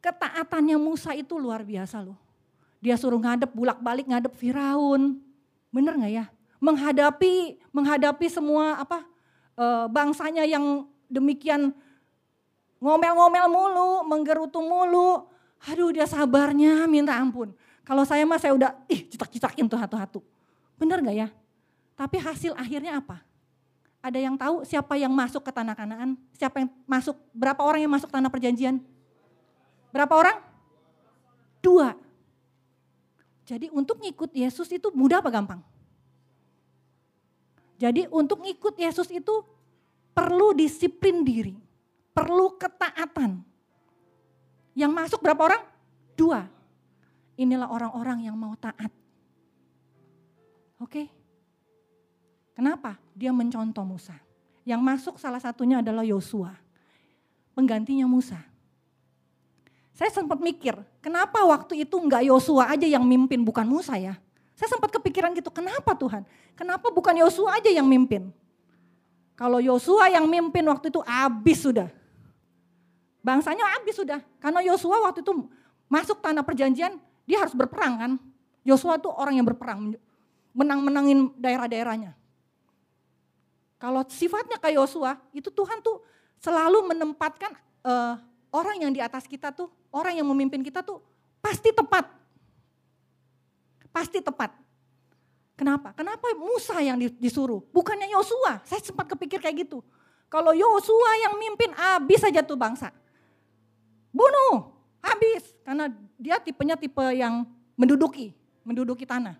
Ketaatannya 0.00 0.76
Musa 0.80 1.12
itu 1.12 1.36
luar 1.36 1.66
biasa 1.66 2.00
loh. 2.00 2.16
Dia 2.78 2.94
suruh 2.94 3.18
ngadep 3.18 3.50
bulak-balik 3.52 4.06
ngadep 4.06 4.32
Firaun. 4.38 5.18
Bener 5.68 5.98
gak 5.98 6.12
ya? 6.12 6.24
Menghadapi 6.62 7.58
menghadapi 7.74 8.26
semua 8.30 8.80
apa 8.80 9.04
uh, 9.58 9.90
bangsanya 9.90 10.46
yang 10.46 10.86
demikian 11.10 11.74
ngomel-ngomel 12.78 13.46
mulu, 13.50 13.90
menggerutu 14.06 14.62
mulu. 14.62 15.26
Aduh 15.66 15.90
dia 15.90 16.06
sabarnya 16.06 16.86
minta 16.86 17.18
ampun. 17.18 17.50
Kalau 17.82 18.06
saya 18.06 18.22
mah 18.22 18.38
saya 18.38 18.54
udah 18.54 18.70
ih 18.86 19.10
citak-citakin 19.10 19.66
tuh 19.66 19.80
hatu-hatu. 19.80 20.20
Bener 20.78 21.02
gak 21.02 21.16
ya? 21.18 21.28
Tapi 21.98 22.16
hasil 22.22 22.54
akhirnya 22.54 23.02
apa? 23.02 23.26
Ada 23.98 24.22
yang 24.22 24.38
tahu 24.38 24.62
siapa 24.62 24.94
yang 24.94 25.10
masuk 25.10 25.42
ke 25.42 25.50
tanah 25.50 25.74
kanaan? 25.74 26.14
Siapa 26.38 26.62
yang 26.62 26.70
masuk? 26.86 27.18
Berapa 27.34 27.58
orang 27.66 27.82
yang 27.82 27.90
masuk 27.90 28.06
tanah 28.14 28.30
perjanjian? 28.30 28.78
Berapa 29.90 30.14
orang? 30.14 30.38
Dua. 31.58 31.98
Jadi 33.42 33.72
untuk 33.74 33.98
ngikut 33.98 34.30
Yesus 34.36 34.70
itu 34.70 34.94
mudah 34.94 35.18
apa 35.18 35.34
gampang? 35.34 35.58
Jadi 37.78 38.10
untuk 38.10 38.42
ngikut 38.42 38.74
Yesus 38.74 39.06
itu 39.14 39.46
perlu 40.10 40.50
disiplin 40.50 41.22
diri, 41.22 41.54
perlu 42.10 42.58
ketaatan. 42.58 43.38
Yang 44.74 44.92
masuk 44.92 45.20
berapa 45.22 45.42
orang? 45.46 45.62
Dua. 46.18 46.42
Inilah 47.38 47.70
orang-orang 47.70 48.26
yang 48.26 48.34
mau 48.34 48.58
taat. 48.58 48.90
Oke. 50.82 51.06
Kenapa? 52.58 52.98
Dia 53.14 53.30
mencontoh 53.30 53.86
Musa. 53.86 54.18
Yang 54.66 54.80
masuk 54.82 55.14
salah 55.22 55.38
satunya 55.38 55.78
adalah 55.78 56.02
Yosua. 56.02 56.50
Penggantinya 57.54 58.10
Musa. 58.10 58.42
Saya 59.94 60.10
sempat 60.14 60.38
mikir, 60.38 60.78
kenapa 61.02 61.42
waktu 61.42 61.82
itu 61.82 61.98
enggak 61.98 62.26
Yosua 62.26 62.70
aja 62.70 62.86
yang 62.86 63.02
mimpin 63.02 63.42
bukan 63.42 63.66
Musa 63.66 63.98
ya? 63.98 64.14
Saya 64.58 64.74
sempat 64.74 64.90
kepikiran 64.90 65.30
gitu, 65.38 65.54
kenapa 65.54 65.94
Tuhan? 65.94 66.26
Kenapa 66.58 66.90
bukan 66.90 67.14
Yosua 67.14 67.62
aja 67.62 67.70
yang 67.70 67.86
mimpin? 67.86 68.34
Kalau 69.38 69.62
Yosua 69.62 70.10
yang 70.10 70.26
mimpin 70.26 70.66
waktu 70.66 70.90
itu 70.90 70.98
habis 71.06 71.62
sudah. 71.62 71.86
Bangsanya 73.22 73.78
habis 73.78 73.94
sudah. 73.94 74.18
Karena 74.42 74.58
Yosua 74.66 74.98
waktu 75.06 75.22
itu 75.22 75.46
masuk 75.86 76.18
tanah 76.18 76.42
perjanjian, 76.42 76.98
dia 77.22 77.38
harus 77.38 77.54
berperang 77.54 77.94
kan. 78.02 78.12
Yosua 78.66 78.98
itu 78.98 79.06
orang 79.14 79.38
yang 79.38 79.46
berperang, 79.46 79.94
menang-menangin 80.50 81.30
daerah-daerahnya. 81.38 82.18
Kalau 83.78 84.02
sifatnya 84.10 84.58
kayak 84.58 84.82
Yosua, 84.82 85.22
itu 85.30 85.54
Tuhan 85.54 85.78
tuh 85.86 86.02
selalu 86.42 86.90
menempatkan 86.90 87.54
uh, 87.86 88.18
orang 88.50 88.82
yang 88.82 88.90
di 88.90 88.98
atas 88.98 89.22
kita 89.30 89.54
tuh, 89.54 89.70
orang 89.94 90.18
yang 90.18 90.26
memimpin 90.26 90.66
kita 90.66 90.82
tuh 90.82 90.98
pasti 91.38 91.70
tepat. 91.70 92.10
Pasti 93.98 94.22
tepat. 94.22 94.54
Kenapa? 95.58 95.90
Kenapa 95.90 96.30
Musa 96.38 96.78
yang 96.78 96.94
disuruh? 97.18 97.66
Bukannya 97.74 98.06
Yosua. 98.14 98.62
Saya 98.62 98.78
sempat 98.78 99.10
kepikir 99.10 99.42
kayak 99.42 99.66
gitu. 99.66 99.82
Kalau 100.30 100.54
Yosua 100.54 101.10
yang 101.26 101.34
mimpin, 101.34 101.74
habis 101.74 102.22
saja 102.22 102.46
tuh 102.46 102.54
bangsa. 102.54 102.94
Bunuh, 104.14 104.70
habis. 105.02 105.50
Karena 105.66 105.90
dia 106.14 106.38
tipenya 106.38 106.78
tipe 106.78 107.02
yang 107.10 107.42
menduduki, 107.74 108.38
menduduki 108.62 109.02
tanah. 109.02 109.34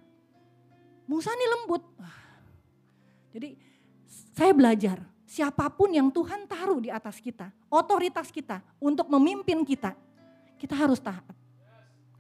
Musa 1.07 1.31
ini 1.39 1.47
lembut. 1.55 1.87
Jadi 3.31 3.55
saya 4.35 4.51
belajar, 4.51 4.99
siapa 5.23 5.71
pun 5.71 5.95
yang 5.95 6.11
Tuhan 6.11 6.51
taruh 6.51 6.83
di 6.83 6.91
atas 6.91 7.23
kita, 7.23 7.55
otoritas 7.71 8.35
kita 8.35 8.59
untuk 8.83 9.07
memimpin 9.07 9.63
kita, 9.63 9.95
kita 10.59 10.75
harus 10.75 10.99
taat. 10.99 11.23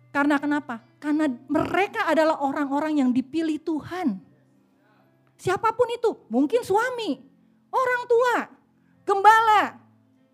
Karena 0.09 0.41
kenapa? 0.41 0.81
Karena 0.99 1.29
mereka 1.47 2.09
adalah 2.09 2.41
orang-orang 2.41 3.05
yang 3.05 3.11
dipilih 3.13 3.61
Tuhan. 3.61 4.19
Siapa 5.39 5.71
pun 5.71 5.87
itu, 5.95 6.11
mungkin 6.27 6.67
suami, 6.67 7.23
orang 7.71 8.03
tua, 8.11 8.35
gembala, 9.07 9.79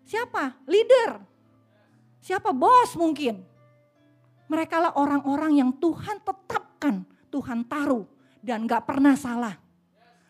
siapa? 0.01 0.57
Leader, 0.65 1.21
siapa? 2.23 2.49
Bos 2.49 2.97
mungkin. 2.97 3.45
Mereka 4.49 4.77
lah 4.81 4.93
orang-orang 4.97 5.61
yang 5.61 5.71
Tuhan 5.77 6.21
tetapkan, 6.21 7.05
Tuhan 7.29 7.65
taruh 7.69 8.05
dan 8.41 8.65
gak 8.65 8.89
pernah 8.89 9.13
salah. 9.13 9.53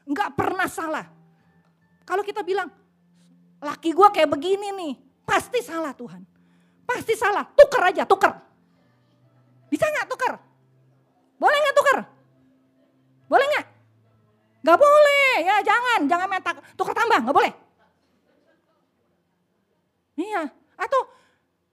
Gak 0.08 0.36
pernah 0.36 0.67
salah. 0.67 1.05
Kalau 2.03 2.23
kita 2.23 2.43
bilang, 2.43 2.67
laki 3.63 3.95
gue 3.95 4.08
kayak 4.12 4.29
begini 4.31 4.71
nih, 4.75 4.93
pasti 5.23 5.60
salah 5.63 5.91
Tuhan. 5.95 6.23
Pasti 6.86 7.15
salah, 7.15 7.47
tuker 7.55 7.81
aja, 7.81 8.03
tuker. 8.03 8.45
Bisa 9.75 9.91
nggak 9.91 10.07
tukar? 10.07 10.39
Boleh 11.35 11.57
nggak 11.59 11.75
tukar? 11.75 11.99
Boleh 13.27 13.43
nggak? 13.43 13.65
Nggak 14.63 14.79
boleh, 14.79 15.33
ya 15.43 15.55
jangan, 15.67 15.99
jangan 16.07 16.27
main 16.31 16.39
tukar 16.79 16.95
tambah, 16.95 17.19
nggak 17.27 17.35
boleh. 17.35 17.51
Iya, 20.15 20.47
atau 20.79 21.01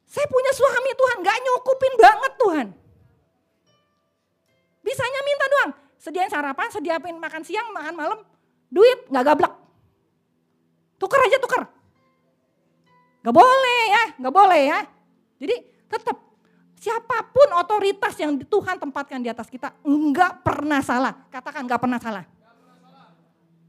saya 0.02 0.26
punya 0.26 0.50
suami 0.50 0.90
Tuhan, 0.98 1.16
nggak 1.22 1.38
nyukupin 1.46 1.94
banget 1.94 2.32
Tuhan. 2.42 2.66
Bisanya 4.82 5.20
minta 5.22 5.46
doang, 5.46 5.70
sediain 6.02 6.26
sarapan, 6.26 6.68
sediain 6.74 7.16
makan 7.22 7.46
siang, 7.46 7.70
makan 7.70 7.94
malam, 7.94 8.18
duit 8.66 9.06
nggak 9.14 9.30
gablak. 9.30 9.54
Tukar 10.98 11.22
aja 11.22 11.38
tukar. 11.38 11.70
Gak 13.22 13.30
boleh 13.30 13.82
ya, 13.86 14.04
gak 14.18 14.34
boleh 14.34 14.62
ya. 14.66 14.82
Jadi 15.38 15.54
tetap 15.86 16.31
Siapa 16.82 17.30
pun 17.30 17.46
otoritas 17.62 18.18
yang 18.18 18.34
Tuhan 18.42 18.74
tempatkan 18.74 19.22
di 19.22 19.30
atas 19.30 19.46
kita 19.46 19.70
enggak 19.86 20.42
pernah 20.42 20.82
salah. 20.82 21.14
Katakan 21.30 21.62
enggak 21.62 21.78
pernah 21.78 22.02
salah. 22.02 22.26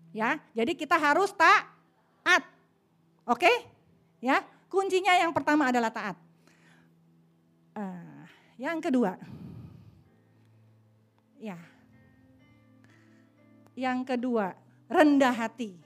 Ya, 0.10 0.42
jadi 0.58 0.74
kita 0.74 0.98
harus 0.98 1.30
taat. 1.30 2.42
Oke? 3.30 3.50
Ya, 4.18 4.42
kuncinya 4.66 5.14
yang 5.14 5.30
pertama 5.30 5.70
adalah 5.70 5.94
taat. 5.94 6.18
Uh, 7.78 8.26
yang 8.58 8.82
kedua, 8.82 9.18
ya, 11.38 11.58
yang 13.74 14.06
kedua 14.06 14.54
rendah 14.90 15.34
hati, 15.34 15.78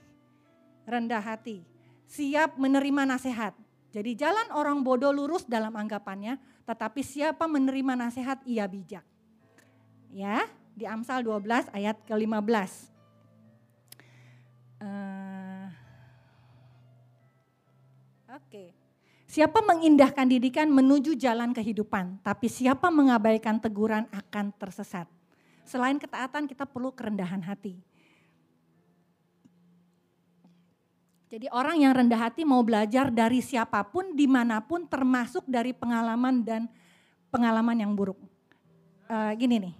rendah 0.84 1.20
hati, 1.20 1.64
siap 2.08 2.56
menerima 2.56 3.08
nasihat. 3.08 3.56
Jadi 3.88 4.16
jalan 4.16 4.52
orang 4.52 4.84
bodoh 4.84 5.12
lurus 5.16 5.48
dalam 5.48 5.72
anggapannya, 5.72 6.36
tetapi 6.68 7.00
siapa 7.00 7.48
menerima 7.48 7.96
nasihat 7.96 8.44
ia 8.44 8.68
bijak. 8.68 9.00
Ya, 10.12 10.44
di 10.76 10.84
Amsal 10.84 11.24
12 11.24 11.72
ayat 11.72 11.96
ke-15. 12.04 12.92
Uh, 14.76 14.84
eh, 14.84 15.66
Oke. 18.36 18.44
Okay. 18.44 18.68
Siapa 19.28 19.60
mengindahkan 19.60 20.28
didikan 20.28 20.68
menuju 20.68 21.16
jalan 21.16 21.52
kehidupan, 21.56 22.20
tapi 22.24 22.48
siapa 22.48 22.88
mengabaikan 22.88 23.60
teguran 23.60 24.08
akan 24.08 24.52
tersesat. 24.56 25.04
Selain 25.68 26.00
ketaatan 26.00 26.48
kita 26.48 26.64
perlu 26.64 26.92
kerendahan 26.92 27.44
hati. 27.44 27.76
Jadi 31.28 31.44
orang 31.52 31.76
yang 31.76 31.92
rendah 31.92 32.16
hati 32.16 32.40
mau 32.48 32.64
belajar 32.64 33.12
dari 33.12 33.44
siapa 33.44 33.84
pun, 33.84 34.16
di 34.16 34.24
mana 34.24 34.64
pun, 34.64 34.88
termasuk 34.88 35.44
dari 35.44 35.76
pengalaman 35.76 36.40
dan 36.40 36.64
pengalaman 37.28 37.76
yang 37.76 37.92
buruk. 37.92 38.16
Uh, 39.04 39.36
gini 39.36 39.60
nih, 39.68 39.74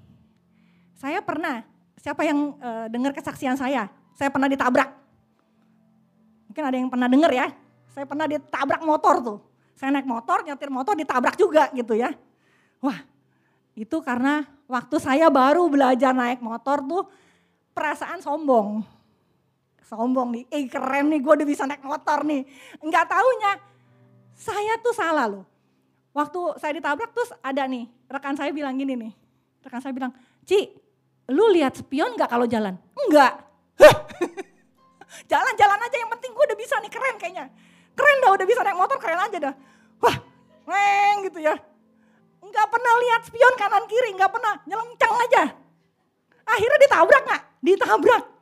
saya 0.93 1.25
pernah, 1.25 1.65
siapa 1.97 2.21
yang 2.29 2.53
uh, 2.61 2.87
dengar 2.93 3.17
kesaksian 3.17 3.57
saya? 3.57 3.89
Saya 4.13 4.29
pernah 4.29 4.45
ditabrak. 4.45 4.93
Mungkin 6.53 6.65
ada 6.69 6.77
yang 6.77 6.93
pernah 6.93 7.09
dengar 7.09 7.33
ya, 7.33 7.49
saya 7.97 8.05
pernah 8.05 8.29
ditabrak 8.29 8.85
motor 8.85 9.15
tuh. 9.25 9.39
Saya 9.73 9.89
naik 9.95 10.05
motor, 10.05 10.45
nyetir 10.45 10.69
motor 10.69 10.93
ditabrak 11.01 11.39
juga 11.41 11.73
gitu 11.73 11.97
ya. 11.97 12.13
Wah, 12.85 13.01
itu 13.73 13.97
karena 14.05 14.45
waktu 14.69 15.01
saya 15.01 15.33
baru 15.33 15.65
belajar 15.73 16.13
naik 16.13 16.45
motor 16.45 16.85
tuh 16.85 17.09
perasaan 17.73 18.21
sombong 18.21 18.98
sombong 19.89 20.29
nih, 20.37 20.45
eh 20.53 20.65
keren 20.69 21.09
nih 21.09 21.21
gue 21.25 21.33
udah 21.33 21.49
bisa 21.49 21.65
naik 21.65 21.81
motor 21.81 22.21
nih. 22.29 22.45
Enggak 22.85 23.09
taunya 23.09 23.57
saya 24.37 24.77
tuh 24.85 24.93
salah 24.93 25.27
loh. 25.27 25.45
Waktu 26.13 26.61
saya 26.61 26.77
ditabrak 26.77 27.17
terus 27.17 27.33
ada 27.41 27.65
nih, 27.65 27.89
rekan 28.13 28.37
saya 28.37 28.53
bilang 28.53 28.77
gini 28.77 28.95
nih. 29.01 29.13
Rekan 29.65 29.81
saya 29.81 29.97
bilang, 29.97 30.13
Ci, 30.45 30.69
lu 31.33 31.49
lihat 31.57 31.81
spion 31.81 32.21
gak 32.21 32.29
kalau 32.29 32.45
jalan? 32.45 32.77
Enggak. 33.07 33.33
Jalan-jalan 35.31 35.81
aja 35.81 35.97
yang 35.97 36.11
penting 36.13 36.31
gue 36.37 36.45
udah 36.53 36.59
bisa 36.59 36.75
nih, 36.85 36.91
keren 36.93 37.17
kayaknya. 37.17 37.47
Keren 37.97 38.17
dah 38.21 38.31
udah 38.37 38.47
bisa 38.47 38.61
naik 38.61 38.77
motor, 38.77 38.99
keren 39.01 39.21
aja 39.25 39.39
dah. 39.41 39.55
Wah, 40.05 40.17
neng 40.69 41.25
gitu 41.33 41.41
ya. 41.41 41.57
Enggak 42.45 42.67
pernah 42.69 42.93
lihat 43.09 43.21
spion 43.25 43.55
kanan 43.57 43.85
kiri, 43.89 44.13
enggak 44.13 44.31
pernah, 44.31 44.55
nyelencang 44.69 45.15
aja. 45.17 45.43
Akhirnya 46.45 46.79
ditabrak 46.85 47.23
gak? 47.25 47.43
Ditabrak 47.61 48.38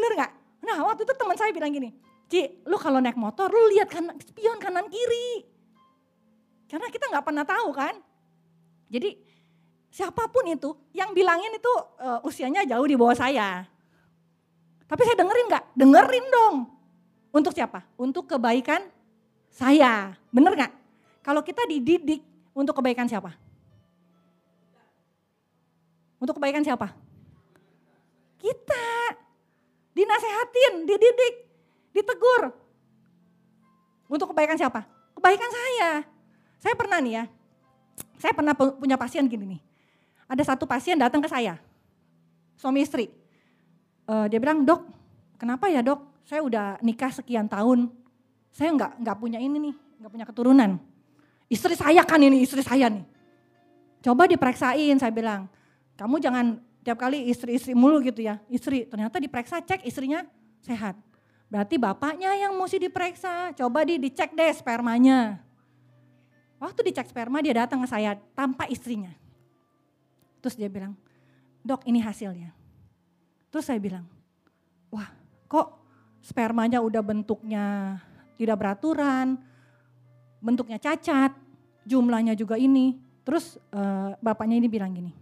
Bener 0.00 0.12
gak? 0.16 0.32
Nah 0.64 0.80
waktu 0.88 1.04
itu 1.04 1.12
teman 1.12 1.36
saya 1.36 1.52
bilang 1.52 1.68
gini, 1.68 1.92
Ci, 2.32 2.64
lu 2.64 2.80
kalau 2.80 3.04
naik 3.04 3.20
motor 3.20 3.52
lu 3.52 3.68
lihat 3.76 3.92
kan 3.92 4.08
spion 4.24 4.56
kanan 4.56 4.88
kiri. 4.88 5.44
Karena 6.70 6.88
kita 6.88 7.12
nggak 7.12 7.26
pernah 7.26 7.44
tahu 7.44 7.68
kan. 7.76 7.92
Jadi 8.88 9.18
siapa 9.92 10.24
pun 10.30 10.46
itu 10.48 10.72
yang 10.96 11.12
bilangin 11.12 11.52
itu 11.52 11.72
uh, 12.00 12.22
usianya 12.24 12.64
jauh 12.64 12.86
di 12.88 12.96
bawah 12.96 13.18
saya. 13.18 13.68
Tapi 14.88 15.02
saya 15.04 15.20
dengerin 15.20 15.46
nggak? 15.52 15.64
Dengerin 15.74 16.26
dong. 16.32 16.56
Untuk 17.34 17.52
siapa? 17.52 17.84
Untuk 17.98 18.30
kebaikan 18.30 18.88
saya. 19.52 20.14
Bener 20.32 20.54
nggak? 20.54 20.72
Kalau 21.26 21.42
kita 21.42 21.66
dididik 21.66 22.22
untuk 22.56 22.78
kebaikan 22.78 23.10
siapa? 23.10 23.34
Untuk 26.22 26.38
kebaikan 26.38 26.62
siapa? 26.62 26.94
Kita 28.38 28.99
dinasehatin, 30.00 30.88
dididik, 30.88 31.34
ditegur. 31.92 32.56
Untuk 34.08 34.32
kebaikan 34.32 34.56
siapa? 34.56 34.88
Kebaikan 35.12 35.50
saya. 35.52 35.90
Saya 36.60 36.74
pernah 36.76 37.00
nih 37.00 37.12
ya, 37.20 37.24
saya 38.20 38.36
pernah 38.36 38.52
punya 38.52 38.96
pasien 39.00 39.24
gini 39.24 39.56
nih. 39.56 39.60
Ada 40.28 40.52
satu 40.54 40.68
pasien 40.68 41.00
datang 41.00 41.24
ke 41.24 41.28
saya, 41.28 41.56
suami 42.60 42.84
istri. 42.84 43.08
Uh, 44.04 44.28
dia 44.28 44.36
bilang, 44.36 44.62
dok, 44.62 44.84
kenapa 45.40 45.72
ya 45.72 45.80
dok? 45.80 46.04
Saya 46.28 46.44
udah 46.44 46.76
nikah 46.84 47.10
sekian 47.10 47.48
tahun, 47.48 47.88
saya 48.52 48.76
nggak 48.76 48.92
nggak 49.00 49.16
punya 49.16 49.40
ini 49.40 49.72
nih, 49.72 49.74
nggak 50.04 50.12
punya 50.12 50.26
keturunan. 50.28 50.70
Istri 51.50 51.74
saya 51.74 52.04
kan 52.04 52.20
ini, 52.20 52.44
istri 52.44 52.60
saya 52.62 52.92
nih. 52.92 53.02
Coba 54.04 54.28
diperiksain, 54.30 55.00
saya 55.00 55.10
bilang. 55.10 55.50
Kamu 55.98 56.20
jangan 56.22 56.60
tiap 56.80 56.98
kali 57.00 57.28
istri-istri 57.28 57.76
mulu 57.76 58.00
gitu 58.04 58.24
ya. 58.24 58.40
Istri, 58.48 58.88
ternyata 58.88 59.20
diperiksa, 59.20 59.60
cek 59.60 59.84
istrinya 59.84 60.24
sehat. 60.64 60.96
Berarti 61.50 61.76
bapaknya 61.76 62.30
yang 62.38 62.54
mesti 62.54 62.78
diperiksa. 62.78 63.52
Coba 63.58 63.82
di 63.82 63.98
dicek 63.98 64.32
deh 64.32 64.52
spermanya. 64.54 65.42
Waktu 66.60 66.92
dicek 66.92 67.08
sperma 67.08 67.40
dia 67.40 67.56
datang 67.64 67.80
ke 67.82 67.88
saya 67.88 68.14
tanpa 68.36 68.68
istrinya. 68.68 69.10
Terus 70.44 70.54
dia 70.56 70.68
bilang, 70.68 70.92
dok 71.64 71.84
ini 71.88 72.00
hasilnya. 72.00 72.52
Terus 73.50 73.66
saya 73.66 73.80
bilang, 73.82 74.06
wah 74.92 75.10
kok 75.50 75.80
spermanya 76.20 76.78
udah 76.84 77.02
bentuknya 77.02 77.96
tidak 78.36 78.56
beraturan, 78.60 79.40
bentuknya 80.38 80.78
cacat, 80.80 81.34
jumlahnya 81.84 82.36
juga 82.36 82.60
ini. 82.60 82.96
Terus 83.24 83.60
uh, 83.72 84.16
bapaknya 84.20 84.60
ini 84.60 84.68
bilang 84.68 84.92
gini, 84.94 85.12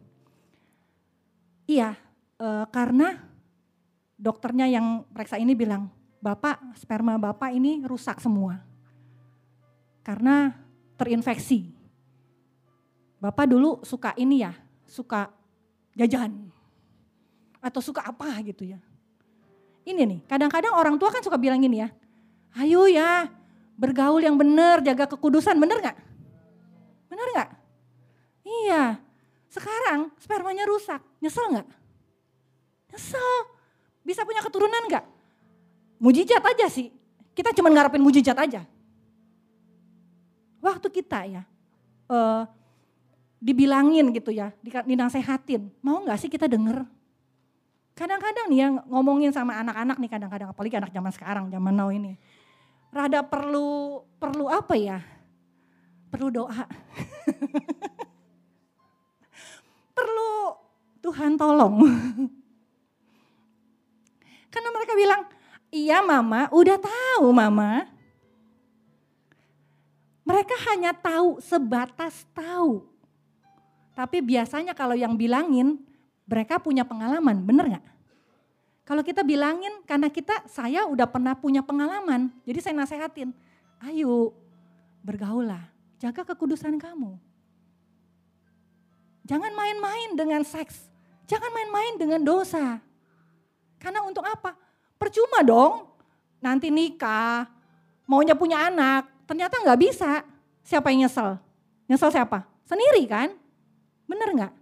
iya 1.69 1.95
uh, 2.41 2.65
karena 2.73 3.21
dokternya 4.19 4.67
yang 4.67 5.05
periksa 5.13 5.39
ini 5.39 5.55
bilang, 5.55 5.93
bapak 6.19 6.75
sperma 6.75 7.15
bapak 7.21 7.55
ini 7.55 7.87
rusak 7.87 8.19
semua 8.19 8.59
karena 10.03 10.57
terinfeksi. 10.97 11.69
Bapak 13.21 13.51
dulu 13.51 13.83
suka 13.85 14.15
ini 14.17 14.41
ya, 14.47 14.57
suka 14.89 15.29
jajan 15.93 16.49
atau 17.59 17.83
suka 17.83 18.07
apa 18.07 18.31
gitu 18.47 18.65
ya. 18.65 18.81
Ini 19.85 20.07
nih, 20.07 20.21
kadang-kadang 20.25 20.73
orang 20.73 20.97
tua 20.97 21.11
kan 21.11 21.21
suka 21.21 21.37
bilang 21.37 21.59
gini 21.61 21.83
ya, 21.83 21.89
ayo 22.57 22.87
ya 22.87 23.27
bergaul 23.79 24.23
yang 24.23 24.35
benar, 24.35 24.83
jaga 24.83 25.07
kekudusan, 25.11 25.59
bener 25.59 25.79
gak? 25.83 25.97
Bener 27.11 27.29
gak? 27.35 27.51
Iya, 28.47 28.99
sekarang 29.49 30.13
spermanya 30.21 30.69
rusak, 30.69 31.01
nyesel 31.25 31.49
gak? 31.57 31.69
Nyesel, 32.93 33.33
bisa 34.05 34.25
punya 34.29 34.45
keturunan 34.45 34.85
gak? 34.93 35.05
Mujizat 35.97 36.45
aja 36.45 36.69
sih. 36.69 36.93
Kita 37.33 37.57
cuma 37.57 37.73
ngarepin 37.73 38.05
mujizat 38.05 38.37
aja. 38.37 38.69
Waktu 40.61 40.89
kita 40.93 41.25
ya, 41.25 41.43
uh, 42.13 42.45
dibilangin 43.41 44.13
gitu 44.13 44.35
ya, 44.35 44.53
dinasehatin, 44.63 45.73
mau 45.81 46.05
gak 46.05 46.21
sih 46.21 46.29
kita 46.29 46.45
denger? 46.45 46.85
Kadang-kadang 47.97 48.47
nih 48.53 48.59
ya 48.63 48.69
ngomongin 48.87 49.33
sama 49.35 49.59
anak-anak 49.59 49.97
nih 49.97 50.11
kadang-kadang, 50.13 50.49
apalagi 50.53 50.77
anak 50.77 50.93
zaman 50.93 51.13
sekarang, 51.15 51.45
zaman 51.51 51.73
now 51.75 51.89
ini. 51.89 52.21
Rada 52.93 53.25
perlu, 53.25 54.05
perlu 54.21 54.47
apa 54.53 54.77
ya? 54.77 55.01
Perlu 56.13 56.29
doa. 56.31 56.63
perlu 59.99 60.55
Tuhan 61.03 61.35
tolong. 61.35 61.83
Karena 64.55 64.71
mereka 64.71 64.95
bilang, 64.95 65.27
Iya 65.69 66.01
mama, 66.01 66.49
udah 66.49 66.81
tahu 66.81 67.29
mama. 67.29 67.85
Mereka 70.25 70.57
hanya 70.73 70.97
tahu 70.97 71.41
sebatas 71.45 72.25
tahu. 72.33 72.85
Tapi 73.93 74.25
biasanya 74.25 74.73
kalau 74.73 74.97
yang 74.97 75.17
bilangin, 75.17 75.77
mereka 76.25 76.61
punya 76.61 76.85
pengalaman, 76.85 77.45
bener 77.45 77.77
nggak? 77.77 77.87
Kalau 78.89 79.05
kita 79.05 79.21
bilangin 79.21 79.85
karena 79.85 80.09
kita, 80.09 80.49
saya 80.49 80.89
udah 80.89 81.05
pernah 81.05 81.37
punya 81.37 81.61
pengalaman. 81.61 82.33
Jadi 82.49 82.59
saya 82.65 82.75
nasehatin, 82.77 83.37
ayo 83.85 84.33
bergaulah, 85.05 85.69
jaga 86.01 86.25
kekudusan 86.25 86.81
kamu. 86.81 87.21
Jangan 89.29 89.53
main-main 89.53 90.17
dengan 90.17 90.41
seks, 90.41 90.89
jangan 91.29 91.53
main-main 91.53 92.01
dengan 92.01 92.25
dosa. 92.25 92.81
Karena 93.77 94.01
untuk 94.09 94.25
apa? 94.25 94.57
Percuma 94.97 95.45
dong, 95.45 95.85
nanti 96.41 96.73
nikah, 96.73 97.45
maunya 98.09 98.33
punya 98.33 98.73
anak, 98.73 99.05
ternyata 99.29 99.61
nggak 99.61 99.81
bisa. 99.85 100.25
Siapa 100.65 100.89
yang 100.89 101.05
nyesel? 101.05 101.37
Nyesel 101.85 102.09
siapa? 102.09 102.49
Sendiri 102.65 103.05
kan? 103.05 103.37
Bener 104.09 104.33
nggak? 104.33 104.53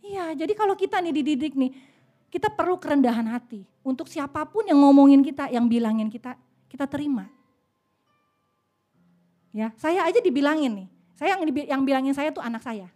Iya, 0.00 0.32
jadi 0.32 0.56
kalau 0.56 0.72
kita 0.72 1.04
nih 1.04 1.12
dididik 1.12 1.52
nih, 1.52 1.76
kita 2.32 2.48
perlu 2.48 2.80
kerendahan 2.80 3.28
hati. 3.28 3.68
Untuk 3.84 4.08
siapa 4.08 4.48
pun 4.48 4.64
yang 4.64 4.80
ngomongin 4.80 5.20
kita, 5.20 5.52
yang 5.52 5.68
bilangin 5.68 6.08
kita, 6.08 6.32
kita 6.72 6.88
terima. 6.88 7.28
Ya, 9.52 9.72
saya 9.76 10.08
aja 10.08 10.20
dibilangin 10.24 10.84
nih. 10.84 10.88
Saya 11.12 11.36
yang, 11.36 11.44
yang 11.44 11.82
bilangin 11.84 12.16
saya 12.16 12.32
tuh 12.32 12.40
anak 12.40 12.64
saya. 12.64 12.88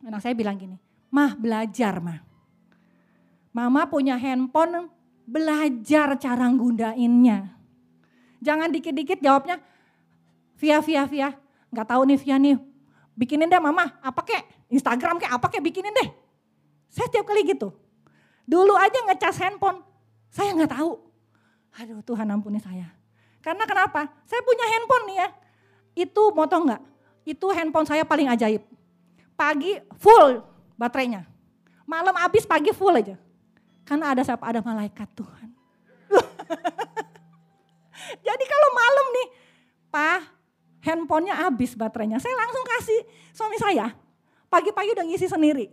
Anak 0.00 0.24
saya 0.24 0.32
bilang 0.32 0.56
gini, 0.56 0.80
mah 1.12 1.36
belajar 1.36 2.00
mah. 2.00 2.24
Mama 3.52 3.84
punya 3.84 4.16
handphone 4.16 4.88
belajar 5.28 6.16
cara 6.16 6.48
nggundainnya. 6.48 7.52
Jangan 8.40 8.72
dikit-dikit 8.72 9.20
jawabnya, 9.20 9.60
via 10.56 10.80
via 10.80 11.04
via, 11.04 11.28
nggak 11.68 11.86
tahu 11.86 12.02
nih 12.08 12.18
via 12.18 12.36
nih, 12.40 12.56
bikinin 13.12 13.52
deh 13.52 13.60
mama, 13.60 14.00
apa 14.00 14.24
kek, 14.24 14.42
Instagram 14.72 15.20
kek, 15.20 15.28
apa 15.28 15.46
kek 15.52 15.60
bikinin 15.60 15.92
deh. 15.92 16.08
Saya 16.88 17.06
tiap 17.12 17.28
kali 17.28 17.44
gitu. 17.44 17.68
Dulu 18.48 18.74
aja 18.80 18.98
ngecas 19.12 19.36
handphone, 19.44 19.84
saya 20.32 20.56
nggak 20.56 20.72
tahu. 20.72 20.96
Aduh 21.76 22.00
Tuhan 22.02 22.26
ampuni 22.32 22.58
saya. 22.58 22.88
Karena 23.44 23.68
kenapa? 23.68 24.08
Saya 24.24 24.40
punya 24.40 24.64
handphone 24.64 25.04
nih 25.12 25.16
ya, 25.20 25.28
itu 26.08 26.22
mau 26.32 26.48
tau 26.48 26.64
nggak? 26.64 26.82
Itu 27.28 27.52
handphone 27.52 27.84
saya 27.84 28.08
paling 28.08 28.32
ajaib. 28.32 28.64
Pagi 29.40 29.72
full 29.96 30.44
baterainya, 30.76 31.24
malam 31.88 32.12
habis 32.20 32.44
pagi 32.44 32.76
full 32.76 32.92
aja. 32.92 33.16
Karena 33.88 34.12
ada 34.12 34.20
siapa? 34.20 34.44
Ada 34.44 34.60
malaikat 34.60 35.08
Tuhan. 35.16 35.48
Jadi 38.28 38.44
kalau 38.44 38.68
malam 38.76 39.06
nih, 39.16 39.26
Pak, 39.88 40.20
handphonenya 40.84 41.40
habis 41.40 41.72
baterainya. 41.72 42.20
Saya 42.20 42.36
langsung 42.36 42.60
kasih 42.68 43.00
suami 43.32 43.56
saya. 43.56 43.96
Pagi-pagi 44.52 44.92
udah 44.92 45.08
ngisi 45.08 45.24
sendiri. 45.24 45.72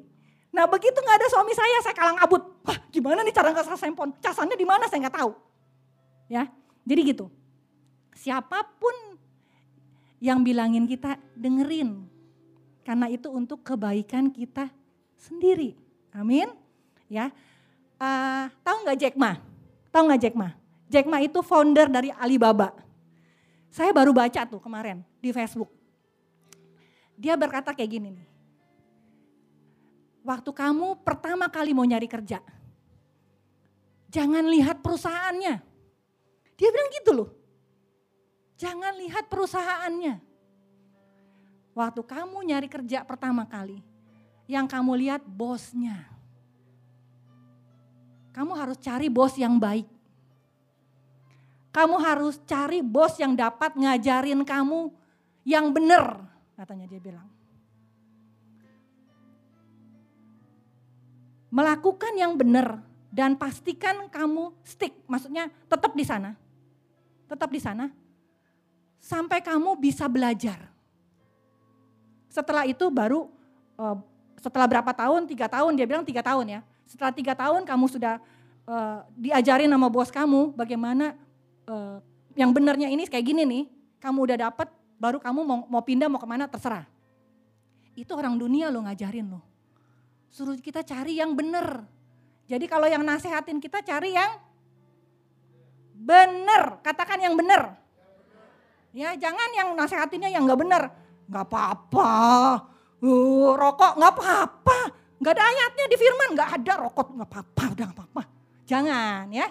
Nah 0.55 0.63
begitu 0.63 0.95
nggak 0.95 1.19
ada 1.19 1.27
suami 1.27 1.51
saya, 1.51 1.83
saya 1.83 1.91
kalang 1.91 2.23
abut. 2.23 2.47
Wah 2.63 2.79
gimana 2.87 3.19
nih 3.19 3.35
cara 3.35 3.51
ngasih 3.51 3.83
handphone? 3.83 4.15
Casannya 4.23 4.55
di 4.55 4.63
mana 4.63 4.87
saya 4.87 5.03
nggak 5.03 5.17
tahu. 5.19 5.35
Ya, 6.31 6.47
jadi 6.87 7.03
gitu. 7.03 7.27
Siapa 8.15 8.63
pun 8.79 8.95
yang 10.23 10.39
bilangin 10.39 10.87
kita 10.87 11.19
dengerin. 11.35 12.15
Karena 12.87 13.11
itu 13.11 13.27
untuk 13.27 13.67
kebaikan 13.67 14.31
kita 14.31 14.71
sendiri. 15.19 15.75
Amin. 16.15 16.47
Ya, 17.11 17.35
uh, 17.99 18.47
tahu 18.63 18.87
nggak 18.87 18.97
Jack 19.03 19.15
Ma? 19.19 19.35
Tahu 19.91 20.07
nggak 20.07 20.21
Jack 20.23 20.35
Ma? 20.39 20.55
Jack 20.87 21.03
Ma 21.03 21.19
itu 21.19 21.43
founder 21.43 21.91
dari 21.91 22.15
Alibaba. 22.15 22.71
Saya 23.67 23.91
baru 23.91 24.15
baca 24.15 24.47
tuh 24.47 24.63
kemarin 24.63 25.03
di 25.19 25.35
Facebook. 25.35 25.67
Dia 27.19 27.35
berkata 27.35 27.75
kayak 27.75 27.91
gini 27.91 28.07
nih. 28.15 28.27
Waktu 30.23 30.51
kamu 30.55 31.03
pertama 31.03 31.51
kali 31.51 31.75
mau 31.75 31.83
nyari 31.83 32.07
kerja, 32.07 32.39
jangan 34.07 34.47
lihat 34.47 34.79
perusahaannya. 34.79 35.55
Dia 36.55 36.69
bilang 36.71 36.89
gitu 36.95 37.11
loh. 37.11 37.29
Jangan 38.55 38.95
lihat 38.95 39.27
perusahaannya. 39.27 40.26
Waktu 41.77 42.01
kamu 42.01 42.41
nyari 42.41 42.65
kerja 42.65 43.05
pertama 43.05 43.45
kali, 43.45 43.85
yang 44.49 44.65
kamu 44.65 44.97
lihat 44.97 45.21
bosnya 45.21 46.17
kamu 48.37 48.53
harus 48.53 48.77
cari 48.77 49.09
bos 49.09 49.33
yang 49.33 49.57
baik. 49.57 49.89
Kamu 51.73 51.97
harus 51.97 52.37
cari 52.45 52.85
bos 52.85 53.17
yang 53.17 53.33
dapat 53.33 53.73
ngajarin 53.73 54.45
kamu 54.45 54.93
yang 55.41 55.73
benar, 55.73 56.21
katanya 56.53 56.85
dia 56.85 57.01
bilang. 57.01 57.25
Melakukan 61.49 62.13
yang 62.13 62.37
benar 62.37 62.77
dan 63.09 63.33
pastikan 63.33 64.05
kamu 64.05 64.53
stick, 64.61 64.93
maksudnya 65.09 65.49
tetap 65.65 65.97
di 65.97 66.05
sana. 66.05 66.37
Tetap 67.25 67.49
di 67.49 67.57
sana 67.57 67.89
sampai 69.01 69.41
kamu 69.41 69.81
bisa 69.81 70.05
belajar. 70.05 70.76
Setelah 72.37 72.69
itu 72.69 72.85
baru 72.93 73.25
eh, 73.81 73.97
setelah 74.37 74.69
berapa 74.69 74.93
tahun, 74.93 75.25
tiga 75.25 75.49
tahun, 75.49 75.73
dia 75.73 75.89
bilang 75.89 76.05
tiga 76.05 76.21
tahun 76.21 76.45
ya 76.45 76.61
setelah 76.87 77.11
tiga 77.11 77.35
tahun 77.35 77.67
kamu 77.67 77.85
sudah 77.91 78.15
uh, 78.63 79.03
diajarin 79.19 79.67
sama 79.67 79.91
bos 79.91 80.07
kamu 80.07 80.55
bagaimana 80.55 81.13
uh, 81.67 81.99
yang 82.39 82.55
benarnya 82.55 82.87
ini 82.87 83.03
kayak 83.05 83.27
gini 83.27 83.43
nih, 83.43 83.63
kamu 83.99 84.23
udah 84.23 84.37
dapat, 84.49 84.71
baru 84.95 85.19
kamu 85.19 85.39
mau, 85.43 85.59
mau 85.67 85.83
pindah 85.83 86.07
mau 86.07 86.17
ke 86.17 86.27
mana 86.29 86.47
terserah. 86.47 86.87
Itu 87.97 88.15
orang 88.15 88.39
dunia 88.39 88.71
lo 88.71 88.85
ngajarin 88.87 89.27
lo. 89.27 89.41
Suruh 90.31 90.55
kita 90.55 90.85
cari 90.85 91.19
yang 91.19 91.35
benar. 91.35 91.83
Jadi 92.47 92.69
kalau 92.69 92.87
yang 92.87 93.03
nasehatin 93.03 93.57
kita 93.57 93.81
cari 93.81 94.13
yang 94.15 94.37
benar. 95.97 96.79
Katakan 96.85 97.19
yang 97.19 97.33
benar. 97.33 97.73
Ya 98.93 99.17
jangan 99.17 99.49
yang 99.57 99.73
nasehatinnya 99.73 100.29
yang 100.29 100.45
nggak 100.45 100.61
benar. 100.61 100.83
Nggak 101.27 101.43
apa-apa. 101.51 102.09
Uh, 103.03 103.53
rokok 103.53 103.93
nggak 103.99 104.11
apa-apa. 104.15 104.77
Nggak 105.19 105.33
ada 105.35 105.43
ayatnya 105.43 105.85
di 105.91 105.97
firman. 105.99 106.29
Nggak 106.33 106.49
ada 106.59 106.73
rokok 106.81 107.07
nggak 107.13 107.29
apa-apa. 107.29 107.63
Udah 107.75 107.85
nggak 107.87 107.97
apa-apa. 107.99 108.23
Jangan 108.67 109.23
ya. 109.31 109.47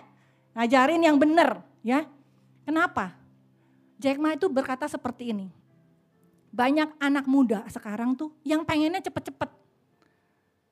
Ngajarin 0.56 1.02
yang 1.04 1.16
benar 1.20 1.60
ya. 1.84 2.08
Kenapa? 2.64 3.12
Jack 4.00 4.16
Ma 4.20 4.32
itu 4.36 4.48
berkata 4.48 4.88
seperti 4.88 5.32
ini. 5.32 5.48
Banyak 6.52 6.96
anak 6.96 7.28
muda 7.28 7.68
sekarang 7.68 8.16
tuh 8.16 8.32
yang 8.40 8.64
pengennya 8.64 9.04
cepet-cepet. 9.04 9.50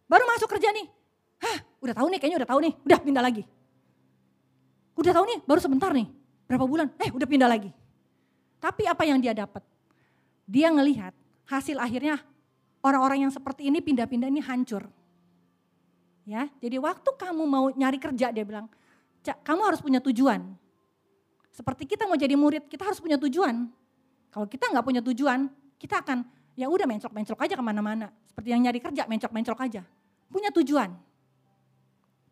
Baru 0.09 0.25
masuk 0.29 0.49
kerja 0.49 0.73
nih. 0.73 0.89
Hah 1.45 1.59
udah 1.85 1.95
tahu 1.97 2.09
nih 2.09 2.19
kayaknya 2.21 2.39
udah 2.45 2.51
tahu 2.51 2.61
nih. 2.65 2.73
Udah 2.85 2.99
pindah 3.05 3.23
lagi. 3.25 3.43
Udah 4.97 5.13
tahu 5.13 5.25
nih 5.29 5.39
baru 5.45 5.61
sebentar 5.61 5.91
nih. 5.93 6.09
Berapa 6.49 6.65
bulan. 6.65 6.89
Eh 6.97 7.13
udah 7.13 7.29
pindah 7.29 7.49
lagi. 7.49 7.69
Tapi 8.61 8.89
apa 8.89 9.05
yang 9.05 9.21
dia 9.21 9.37
dapat? 9.37 9.61
Dia 10.45 10.69
ngelihat 10.73 11.17
hasil 11.49 11.81
akhirnya 11.81 12.21
orang-orang 12.85 13.29
yang 13.29 13.33
seperti 13.33 13.69
ini 13.69 13.81
pindah-pindah 13.81 14.29
ini 14.29 14.45
hancur. 14.45 14.89
Ya, 16.25 16.49
jadi 16.61 16.81
waktu 16.81 17.11
kamu 17.21 17.43
mau 17.45 17.69
nyari 17.73 18.01
kerja 18.01 18.33
dia 18.33 18.45
bilang, 18.45 18.69
kamu 19.25 19.61
harus 19.65 19.81
punya 19.85 20.01
tujuan. 20.01 20.41
Seperti 21.53 21.85
kita 21.85 22.09
mau 22.09 22.17
jadi 22.17 22.33
murid, 22.37 22.65
kita 22.69 22.85
harus 22.89 23.01
punya 23.01 23.21
tujuan. 23.21 23.69
Kalau 24.33 24.47
kita 24.49 24.73
nggak 24.73 24.85
punya 24.85 25.01
tujuan, 25.05 25.47
kita 25.77 26.01
akan 26.01 26.25
ya 26.57 26.67
udah 26.67 26.89
mencok-mencok 26.89 27.39
aja 27.45 27.55
ke 27.55 27.65
mana-mana. 27.65 28.09
Seperti 28.27 28.49
yang 28.51 28.65
nyari 28.65 28.81
kerja, 28.81 29.05
mencok-mencok 29.05 29.59
aja. 29.63 29.83
Punya 30.33 30.51
tujuan. 30.51 30.91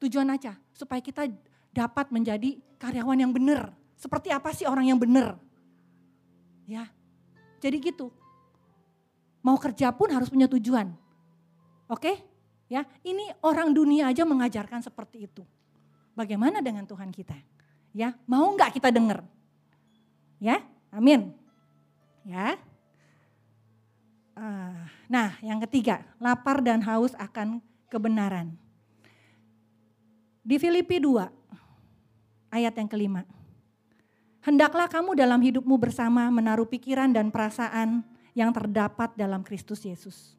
Tujuan 0.03 0.29
aja, 0.35 0.59
supaya 0.75 0.99
kita 0.99 1.31
dapat 1.71 2.11
menjadi 2.11 2.59
karyawan 2.81 3.19
yang 3.23 3.31
benar. 3.31 3.71
Seperti 3.95 4.35
apa 4.35 4.51
sih 4.51 4.67
orang 4.67 4.91
yang 4.91 4.99
benar? 4.99 5.39
Ya, 6.67 6.91
jadi 7.63 7.79
gitu. 7.79 8.11
Mau 9.39 9.55
kerja 9.55 9.95
pun 9.95 10.11
harus 10.11 10.27
punya 10.27 10.51
tujuan. 10.51 10.91
Oke? 11.87 12.19
Ya, 12.67 12.83
ini 13.07 13.31
orang 13.39 13.71
dunia 13.71 14.11
aja 14.11 14.27
mengajarkan 14.27 14.83
seperti 14.83 15.31
itu. 15.31 15.47
Bagaimana 16.19 16.59
dengan 16.59 16.83
Tuhan 16.83 17.15
kita? 17.15 17.39
Ya, 17.95 18.19
mau 18.27 18.51
nggak 18.57 18.75
kita 18.81 18.91
dengar? 18.91 19.23
Ya, 20.43 20.59
amin. 20.91 21.31
Ya. 22.27 22.59
Uh, 24.33 24.83
nah, 25.07 25.37
yang 25.45 25.61
ketiga, 25.69 26.03
lapar 26.19 26.65
dan 26.65 26.81
haus 26.83 27.15
akan 27.15 27.61
kebenaran. 27.93 28.57
Di 30.43 30.59
Filipi 30.59 30.99
2 30.99 31.29
ayat 32.51 32.75
yang 32.75 32.89
kelima. 32.89 33.23
Hendaklah 34.43 34.91
kamu 34.91 35.15
dalam 35.15 35.39
hidupmu 35.39 35.79
bersama 35.79 36.27
menaruh 36.27 36.67
pikiran 36.67 37.15
dan 37.15 37.31
perasaan 37.31 38.03
yang 38.35 38.51
terdapat 38.51 39.15
dalam 39.15 39.47
Kristus 39.47 39.87
Yesus. 39.87 40.35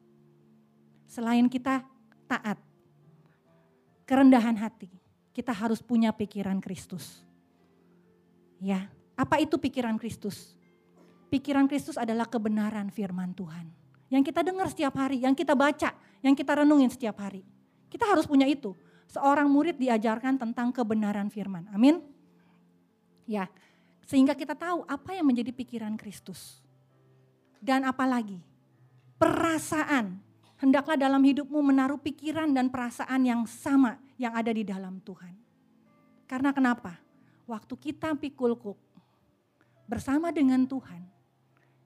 Selain 1.08 1.48
kita 1.48 1.80
taat, 2.28 2.60
kerendahan 4.04 4.60
hati, 4.60 4.92
kita 5.32 5.56
harus 5.56 5.80
punya 5.80 6.12
pikiran 6.12 6.60
Kristus. 6.60 7.24
Ya, 8.60 8.92
apa 9.16 9.40
itu 9.40 9.56
pikiran 9.56 9.96
Kristus? 9.96 10.52
Pikiran 11.32 11.64
Kristus 11.64 11.96
adalah 11.96 12.28
kebenaran 12.28 12.92
firman 12.92 13.32
Tuhan. 13.32 13.72
Yang 14.12 14.30
kita 14.30 14.44
dengar 14.44 14.68
setiap 14.68 14.94
hari, 15.00 15.24
yang 15.24 15.32
kita 15.32 15.56
baca, 15.56 15.96
yang 16.20 16.36
kita 16.36 16.60
renungin 16.60 16.92
setiap 16.92 17.24
hari. 17.24 17.40
Kita 17.88 18.04
harus 18.04 18.28
punya 18.28 18.44
itu. 18.44 18.76
Seorang 19.08 19.48
murid 19.48 19.80
diajarkan 19.80 20.36
tentang 20.36 20.70
kebenaran 20.70 21.32
firman. 21.32 21.66
Amin. 21.72 22.04
Ya, 23.24 23.48
sehingga 24.04 24.36
kita 24.36 24.56
tahu 24.56 24.84
apa 24.88 25.16
yang 25.16 25.26
menjadi 25.26 25.50
pikiran 25.52 25.96
Kristus. 25.98 26.60
Dan 27.64 27.88
apalagi 27.88 28.40
perasaan 29.16 30.24
Hendaklah 30.64 30.96
dalam 30.96 31.20
hidupmu 31.20 31.60
menaruh 31.60 32.00
pikiran 32.00 32.48
dan 32.54 32.72
perasaan 32.72 33.26
yang 33.26 33.44
sama 33.44 34.00
yang 34.16 34.32
ada 34.32 34.48
di 34.48 34.64
dalam 34.64 35.02
Tuhan. 35.02 35.36
Karena 36.24 36.56
kenapa? 36.56 36.96
Waktu 37.44 37.76
kita 37.76 38.16
pikul 38.16 38.56
kuk 38.56 38.80
bersama 39.84 40.32
dengan 40.32 40.64
Tuhan, 40.64 41.04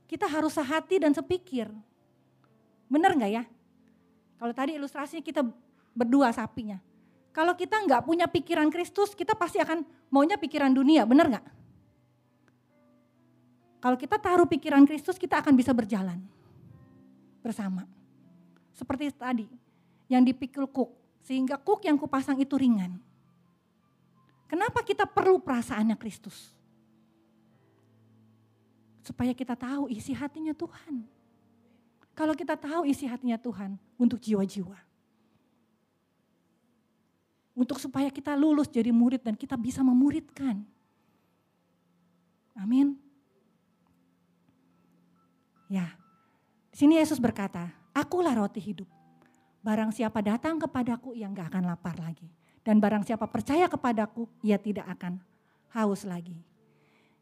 kita 0.07 0.31
harus 0.31 0.55
sehati 0.55 1.03
dan 1.03 1.11
sepikir. 1.11 1.67
Benar 2.87 3.19
nggak 3.19 3.33
ya? 3.35 3.45
Kalau 4.39 4.55
tadi 4.55 4.79
ilustrasinya 4.79 5.27
kita 5.27 5.43
berdua 5.91 6.31
sapinya. 6.31 6.79
Kalau 7.35 7.59
kita 7.59 7.83
nggak 7.83 8.07
punya 8.07 8.31
pikiran 8.31 8.71
Kristus, 8.71 9.11
kita 9.19 9.35
pasti 9.35 9.59
akan 9.59 9.83
maunya 10.15 10.39
pikiran 10.39 10.71
dunia, 10.71 11.03
benar 11.03 11.27
nggak? 11.27 11.47
Kalau 13.79 13.95
kita 13.95 14.19
taruh 14.19 14.47
pikiran 14.47 14.83
Kristus, 14.83 15.15
kita 15.15 15.39
akan 15.39 15.55
bisa 15.55 15.71
berjalan 15.71 16.19
bersama. 17.39 17.87
Seperti 18.75 19.11
tadi, 19.15 19.47
yang 20.11 20.25
dipikul 20.27 20.67
kuk. 20.67 20.91
Sehingga 21.23 21.61
kuk 21.61 21.85
yang 21.87 21.95
kupasang 21.95 22.41
itu 22.41 22.57
ringan. 22.59 22.99
Kenapa 24.49 24.81
kita 24.81 25.05
perlu 25.05 25.39
perasaannya 25.39 25.95
Kristus? 26.01 26.57
Supaya 29.05 29.37
kita 29.37 29.53
tahu 29.55 29.93
isi 29.93 30.17
hatinya 30.17 30.57
Tuhan. 30.57 31.05
Kalau 32.17 32.35
kita 32.35 32.59
tahu 32.59 32.89
isi 32.89 33.07
hatinya 33.07 33.39
Tuhan 33.39 33.79
untuk 34.01 34.19
jiwa-jiwa. 34.19 34.75
Untuk 37.55 37.79
supaya 37.79 38.09
kita 38.09 38.35
lulus 38.35 38.67
jadi 38.67 38.91
murid 38.91 39.23
dan 39.23 39.37
kita 39.37 39.55
bisa 39.55 39.85
memuridkan. 39.85 40.65
Amin. 42.59 43.08
Ya, 45.69 45.93
sini 46.73 46.97
Yesus 46.97 47.21
berkata, 47.21 47.69
Akulah 47.93 48.33
roti 48.33 48.61
hidup. 48.61 48.89
Barang 49.61 49.93
siapa 49.93 50.25
datang 50.25 50.57
kepadaku, 50.57 51.13
ia 51.13 51.29
nggak 51.29 51.53
akan 51.53 51.65
lapar 51.69 51.99
lagi. 52.01 52.25
Dan 52.65 52.81
barang 52.81 53.05
siapa 53.05 53.29
percaya 53.29 53.69
kepadaku, 53.69 54.25
ia 54.41 54.57
tidak 54.57 54.89
akan 54.97 55.21
haus 55.77 56.09
lagi. 56.09 56.37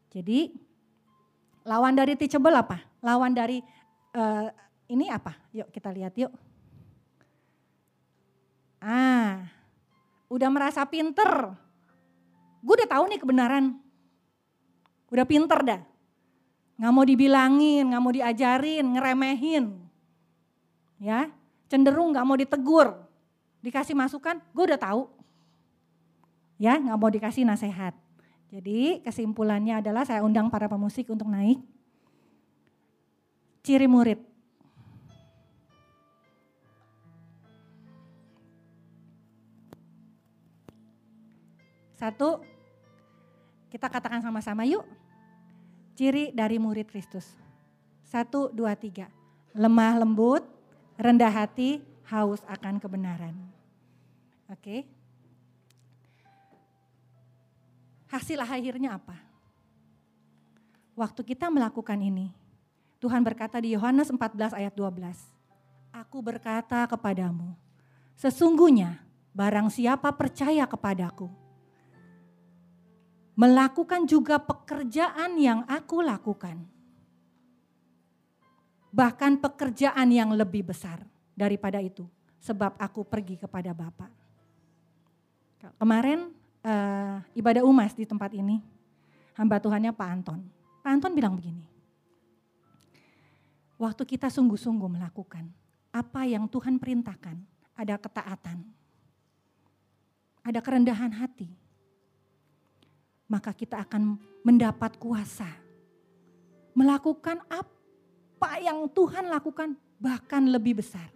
Jadi 0.07 0.55
lawan 1.67 1.97
dari 1.97 2.15
teachable 2.15 2.55
apa? 2.55 2.79
Lawan 3.03 3.35
dari 3.35 3.59
uh, 4.15 4.47
ini 4.87 5.11
apa? 5.11 5.35
Yuk 5.51 5.67
kita 5.73 5.91
lihat 5.91 6.15
yuk. 6.15 6.31
Ah, 8.79 9.49
udah 10.31 10.47
merasa 10.47 10.85
pinter. 10.87 11.51
Gue 12.63 12.73
udah 12.79 12.89
tahu 12.89 13.03
nih 13.11 13.19
kebenaran. 13.19 13.65
Udah 15.11 15.25
pinter 15.27 15.59
dah. 15.63 15.81
Nggak 16.77 16.93
mau 16.93 17.05
dibilangin, 17.05 17.83
nggak 17.89 18.01
mau 18.01 18.13
diajarin, 18.13 18.85
ngeremehin 18.85 19.87
ya 20.97 21.29
cenderung 21.69 22.15
nggak 22.15 22.25
mau 22.25 22.37
ditegur, 22.39 22.95
dikasih 23.61 23.93
masukan, 23.93 24.39
gue 24.55 24.63
udah 24.63 24.79
tahu, 24.79 25.03
ya 26.57 26.79
nggak 26.79 26.97
mau 26.97 27.11
dikasih 27.11 27.43
nasihat. 27.43 27.93
Jadi 28.47 29.03
kesimpulannya 29.03 29.83
adalah 29.83 30.07
saya 30.07 30.23
undang 30.23 30.47
para 30.47 30.71
pemusik 30.71 31.11
untuk 31.11 31.27
naik. 31.27 31.59
Ciri 33.59 33.83
murid. 33.83 34.23
Satu, 41.99 42.39
kita 43.67 43.91
katakan 43.91 44.23
sama-sama 44.23 44.63
yuk. 44.63 44.87
Ciri 45.97 46.29
dari 46.29 46.61
murid 46.61 46.85
Kristus. 46.85 47.25
Satu, 48.05 48.53
dua, 48.53 48.77
tiga. 48.77 49.09
Lemah 49.57 49.97
lembut, 49.97 50.45
rendah 50.93 51.33
hati, 51.33 51.81
haus 52.05 52.45
akan 52.45 52.77
kebenaran. 52.77 53.33
Oke. 54.45 54.85
Hasil 58.13 58.37
akhirnya 58.37 59.01
apa? 59.01 59.17
Waktu 60.93 61.25
kita 61.25 61.49
melakukan 61.49 61.97
ini, 61.97 62.29
Tuhan 63.01 63.25
berkata 63.25 63.57
di 63.57 63.73
Yohanes 63.73 64.13
14 64.13 64.53
ayat 64.53 64.73
12, 64.77 65.01
Aku 65.97 66.21
berkata 66.21 66.85
kepadamu, 66.85 67.57
sesungguhnya 68.13 69.01
barang 69.33 69.73
siapa 69.73 70.13
percaya 70.13 70.69
kepadaku, 70.69 71.25
melakukan 73.37 74.09
juga 74.09 74.41
pekerjaan 74.41 75.37
yang 75.37 75.61
aku 75.69 76.01
lakukan, 76.01 76.57
bahkan 78.89 79.37
pekerjaan 79.37 80.09
yang 80.09 80.33
lebih 80.33 80.65
besar 80.65 81.05
daripada 81.37 81.77
itu, 81.77 82.09
sebab 82.41 82.73
aku 82.81 83.05
pergi 83.05 83.37
kepada 83.37 83.77
Bapa. 83.77 84.09
Kemarin 85.77 86.33
uh, 86.65 87.21
ibadah 87.37 87.61
umas 87.61 87.93
di 87.93 88.09
tempat 88.09 88.33
ini, 88.33 88.57
hamba 89.37 89.61
Tuhannya 89.61 89.93
Pak 89.93 90.09
Anton. 90.09 90.41
Pak 90.81 90.89
Anton 90.97 91.13
bilang 91.13 91.37
begini, 91.37 91.61
waktu 93.77 94.01
kita 94.01 94.33
sungguh-sungguh 94.33 94.97
melakukan 94.97 95.45
apa 95.93 96.25
yang 96.25 96.49
Tuhan 96.49 96.81
perintahkan, 96.81 97.37
ada 97.77 98.01
ketaatan, 98.01 98.65
ada 100.41 100.57
kerendahan 100.57 101.13
hati, 101.13 101.53
maka 103.27 103.51
kita 103.51 103.83
akan 103.83 104.19
mendapat 104.43 104.95
kuasa 104.95 105.47
melakukan 106.77 107.41
apa 107.49 108.61
yang 108.61 108.85
Tuhan 108.93 109.33
lakukan, 109.33 109.73
bahkan 109.97 110.45
lebih 110.45 110.77
besar 110.77 111.09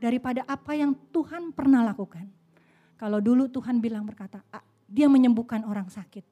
daripada 0.00 0.40
apa 0.48 0.72
yang 0.72 0.96
Tuhan 1.12 1.52
pernah 1.52 1.84
lakukan. 1.84 2.24
Kalau 2.96 3.20
dulu 3.20 3.52
Tuhan 3.52 3.84
bilang 3.84 4.08
berkata, 4.08 4.40
dia 4.88 5.12
menyembuhkan 5.12 5.60
orang 5.68 5.92
sakit. 5.92 6.24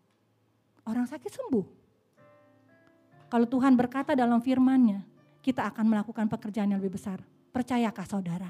Orang 0.89 1.05
sakit 1.05 1.29
sembuh. 1.29 1.67
Kalau 3.29 3.45
Tuhan 3.45 3.77
berkata 3.77 4.17
dalam 4.17 4.41
firman-Nya, 4.41 5.05
kita 5.45 5.69
akan 5.69 5.85
melakukan 5.93 6.25
pekerjaan 6.25 6.73
yang 6.73 6.81
lebih 6.81 6.97
besar. 6.97 7.21
Percayakah 7.53 8.07
saudara? 8.09 8.49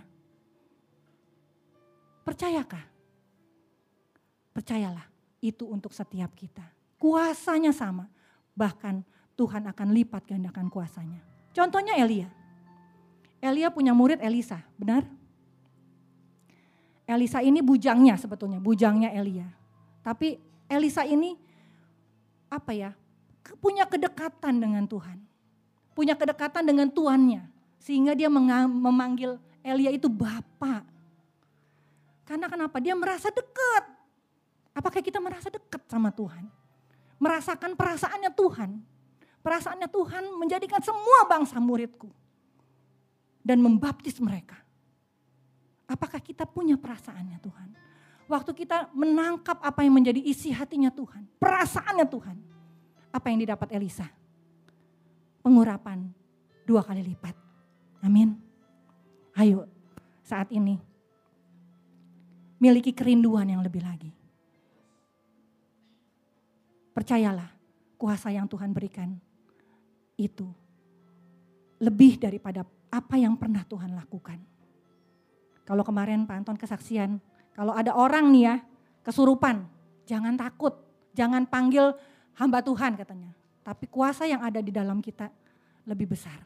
Percayakah? 2.22 2.84
Percayalah, 4.54 5.06
itu 5.44 5.68
untuk 5.68 5.92
setiap 5.92 6.32
kita. 6.32 6.64
Kuasanya 6.96 7.76
sama, 7.76 8.08
bahkan 8.56 9.04
Tuhan 9.36 9.68
akan 9.68 9.92
lipat 9.92 10.24
gandakan 10.24 10.72
kuasanya. 10.72 11.20
Contohnya 11.52 12.00
Elia. 12.00 12.32
Elia 13.44 13.68
punya 13.68 13.92
murid 13.92 14.24
Elisa, 14.24 14.64
benar? 14.80 15.04
Elisa 17.04 17.44
ini 17.44 17.60
bujangnya 17.60 18.16
sebetulnya, 18.16 18.56
bujangnya 18.56 19.12
Elia. 19.12 19.44
Tapi 20.00 20.40
Elisa 20.64 21.04
ini 21.04 21.36
apa 22.48 22.72
ya? 22.72 22.96
Punya 23.60 23.84
kedekatan 23.84 24.56
dengan 24.56 24.88
Tuhan. 24.88 25.20
Punya 25.92 26.16
kedekatan 26.16 26.64
dengan 26.64 26.88
tuannya. 26.88 27.44
Sehingga 27.76 28.16
dia 28.16 28.32
memanggil 28.32 29.36
Elia 29.60 29.92
itu 29.92 30.08
Bapak. 30.08 30.88
Karena 32.24 32.48
kenapa? 32.48 32.80
Dia 32.80 32.96
merasa 32.96 33.28
dekat. 33.28 33.93
Apakah 34.74 35.00
kita 35.00 35.22
merasa 35.22 35.48
dekat 35.48 35.86
sama 35.86 36.10
Tuhan? 36.10 36.50
Merasakan 37.22 37.78
perasaannya 37.78 38.30
Tuhan. 38.34 38.70
Perasaannya 39.40 39.88
Tuhan 39.88 40.24
menjadikan 40.34 40.82
semua 40.82 41.30
bangsa 41.30 41.62
muridku. 41.62 42.10
Dan 43.44 43.62
membaptis 43.62 44.18
mereka. 44.18 44.58
Apakah 45.86 46.18
kita 46.18 46.42
punya 46.48 46.74
perasaannya 46.74 47.38
Tuhan? 47.38 47.68
Waktu 48.24 48.50
kita 48.56 48.88
menangkap 48.96 49.60
apa 49.60 49.84
yang 49.84 49.94
menjadi 49.94 50.18
isi 50.18 50.50
hatinya 50.50 50.90
Tuhan. 50.90 51.28
Perasaannya 51.38 52.06
Tuhan. 52.08 52.36
Apa 53.14 53.30
yang 53.30 53.38
didapat 53.46 53.68
Elisa? 53.70 54.08
Pengurapan 55.44 56.08
dua 56.64 56.80
kali 56.80 57.04
lipat. 57.04 57.36
Amin. 58.00 58.34
Ayo 59.36 59.68
saat 60.24 60.48
ini 60.48 60.80
miliki 62.56 62.96
kerinduan 62.96 63.44
yang 63.44 63.60
lebih 63.60 63.84
lagi. 63.84 64.23
Percayalah 66.94 67.50
kuasa 67.98 68.30
yang 68.30 68.46
Tuhan 68.46 68.70
berikan 68.70 69.18
itu 70.14 70.46
lebih 71.82 72.22
daripada 72.22 72.62
apa 72.88 73.18
yang 73.18 73.34
pernah 73.34 73.66
Tuhan 73.66 73.98
lakukan. 73.98 74.38
Kalau 75.66 75.82
kemarin 75.82 76.22
Pak 76.22 76.36
Anton 76.38 76.54
kesaksian, 76.60 77.18
kalau 77.56 77.74
ada 77.74 77.90
orang 77.98 78.30
nih 78.30 78.42
ya 78.46 78.56
kesurupan, 79.02 79.66
jangan 80.06 80.38
takut, 80.38 80.78
jangan 81.16 81.42
panggil 81.50 81.98
hamba 82.38 82.62
Tuhan 82.62 82.94
katanya. 82.94 83.34
Tapi 83.64 83.88
kuasa 83.88 84.28
yang 84.28 84.44
ada 84.44 84.60
di 84.60 84.70
dalam 84.70 85.00
kita 85.00 85.32
lebih 85.88 86.14
besar. 86.14 86.36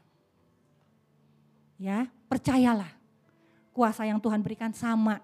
Ya, 1.79 2.07
percayalah. 2.31 2.91
Kuasa 3.75 4.07
yang 4.07 4.19
Tuhan 4.19 4.43
berikan 4.43 4.75
sama. 4.75 5.23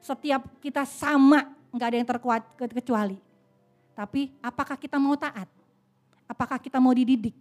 Setiap 0.00 0.44
kita 0.60 0.84
sama, 0.84 1.56
nggak 1.72 1.88
ada 1.88 1.96
yang 1.96 2.08
terkuat 2.08 2.42
kecuali. 2.56 3.25
Tapi 3.96 4.28
apakah 4.44 4.76
kita 4.76 5.00
mau 5.00 5.16
taat? 5.16 5.48
Apakah 6.28 6.60
kita 6.60 6.76
mau 6.76 6.92
dididik? 6.92 7.32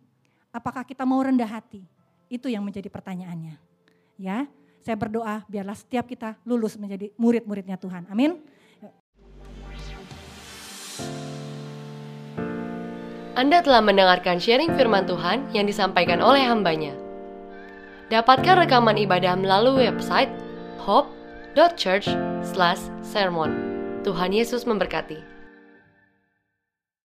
Apakah 0.56 0.88
kita 0.88 1.04
mau 1.04 1.20
rendah 1.20 1.52
hati? 1.52 1.84
Itu 2.32 2.48
yang 2.48 2.64
menjadi 2.64 2.88
pertanyaannya. 2.88 3.60
Ya, 4.16 4.48
saya 4.80 4.96
berdoa 4.96 5.44
biarlah 5.52 5.76
setiap 5.76 6.08
kita 6.08 6.40
lulus 6.48 6.80
menjadi 6.80 7.12
murid-muridnya 7.20 7.76
Tuhan. 7.76 8.08
Amin. 8.08 8.40
Anda 13.36 13.60
telah 13.60 13.84
mendengarkan 13.84 14.40
sharing 14.40 14.72
firman 14.80 15.04
Tuhan 15.04 15.52
yang 15.52 15.68
disampaikan 15.68 16.24
oleh 16.24 16.48
hambanya. 16.48 16.96
Dapatkan 18.08 18.64
rekaman 18.64 18.96
ibadah 18.96 19.36
melalui 19.36 19.92
website 19.92 20.32
hope.church/sermon. 20.80 23.52
Tuhan 24.08 24.32
Yesus 24.32 24.64
memberkati. 24.64 25.35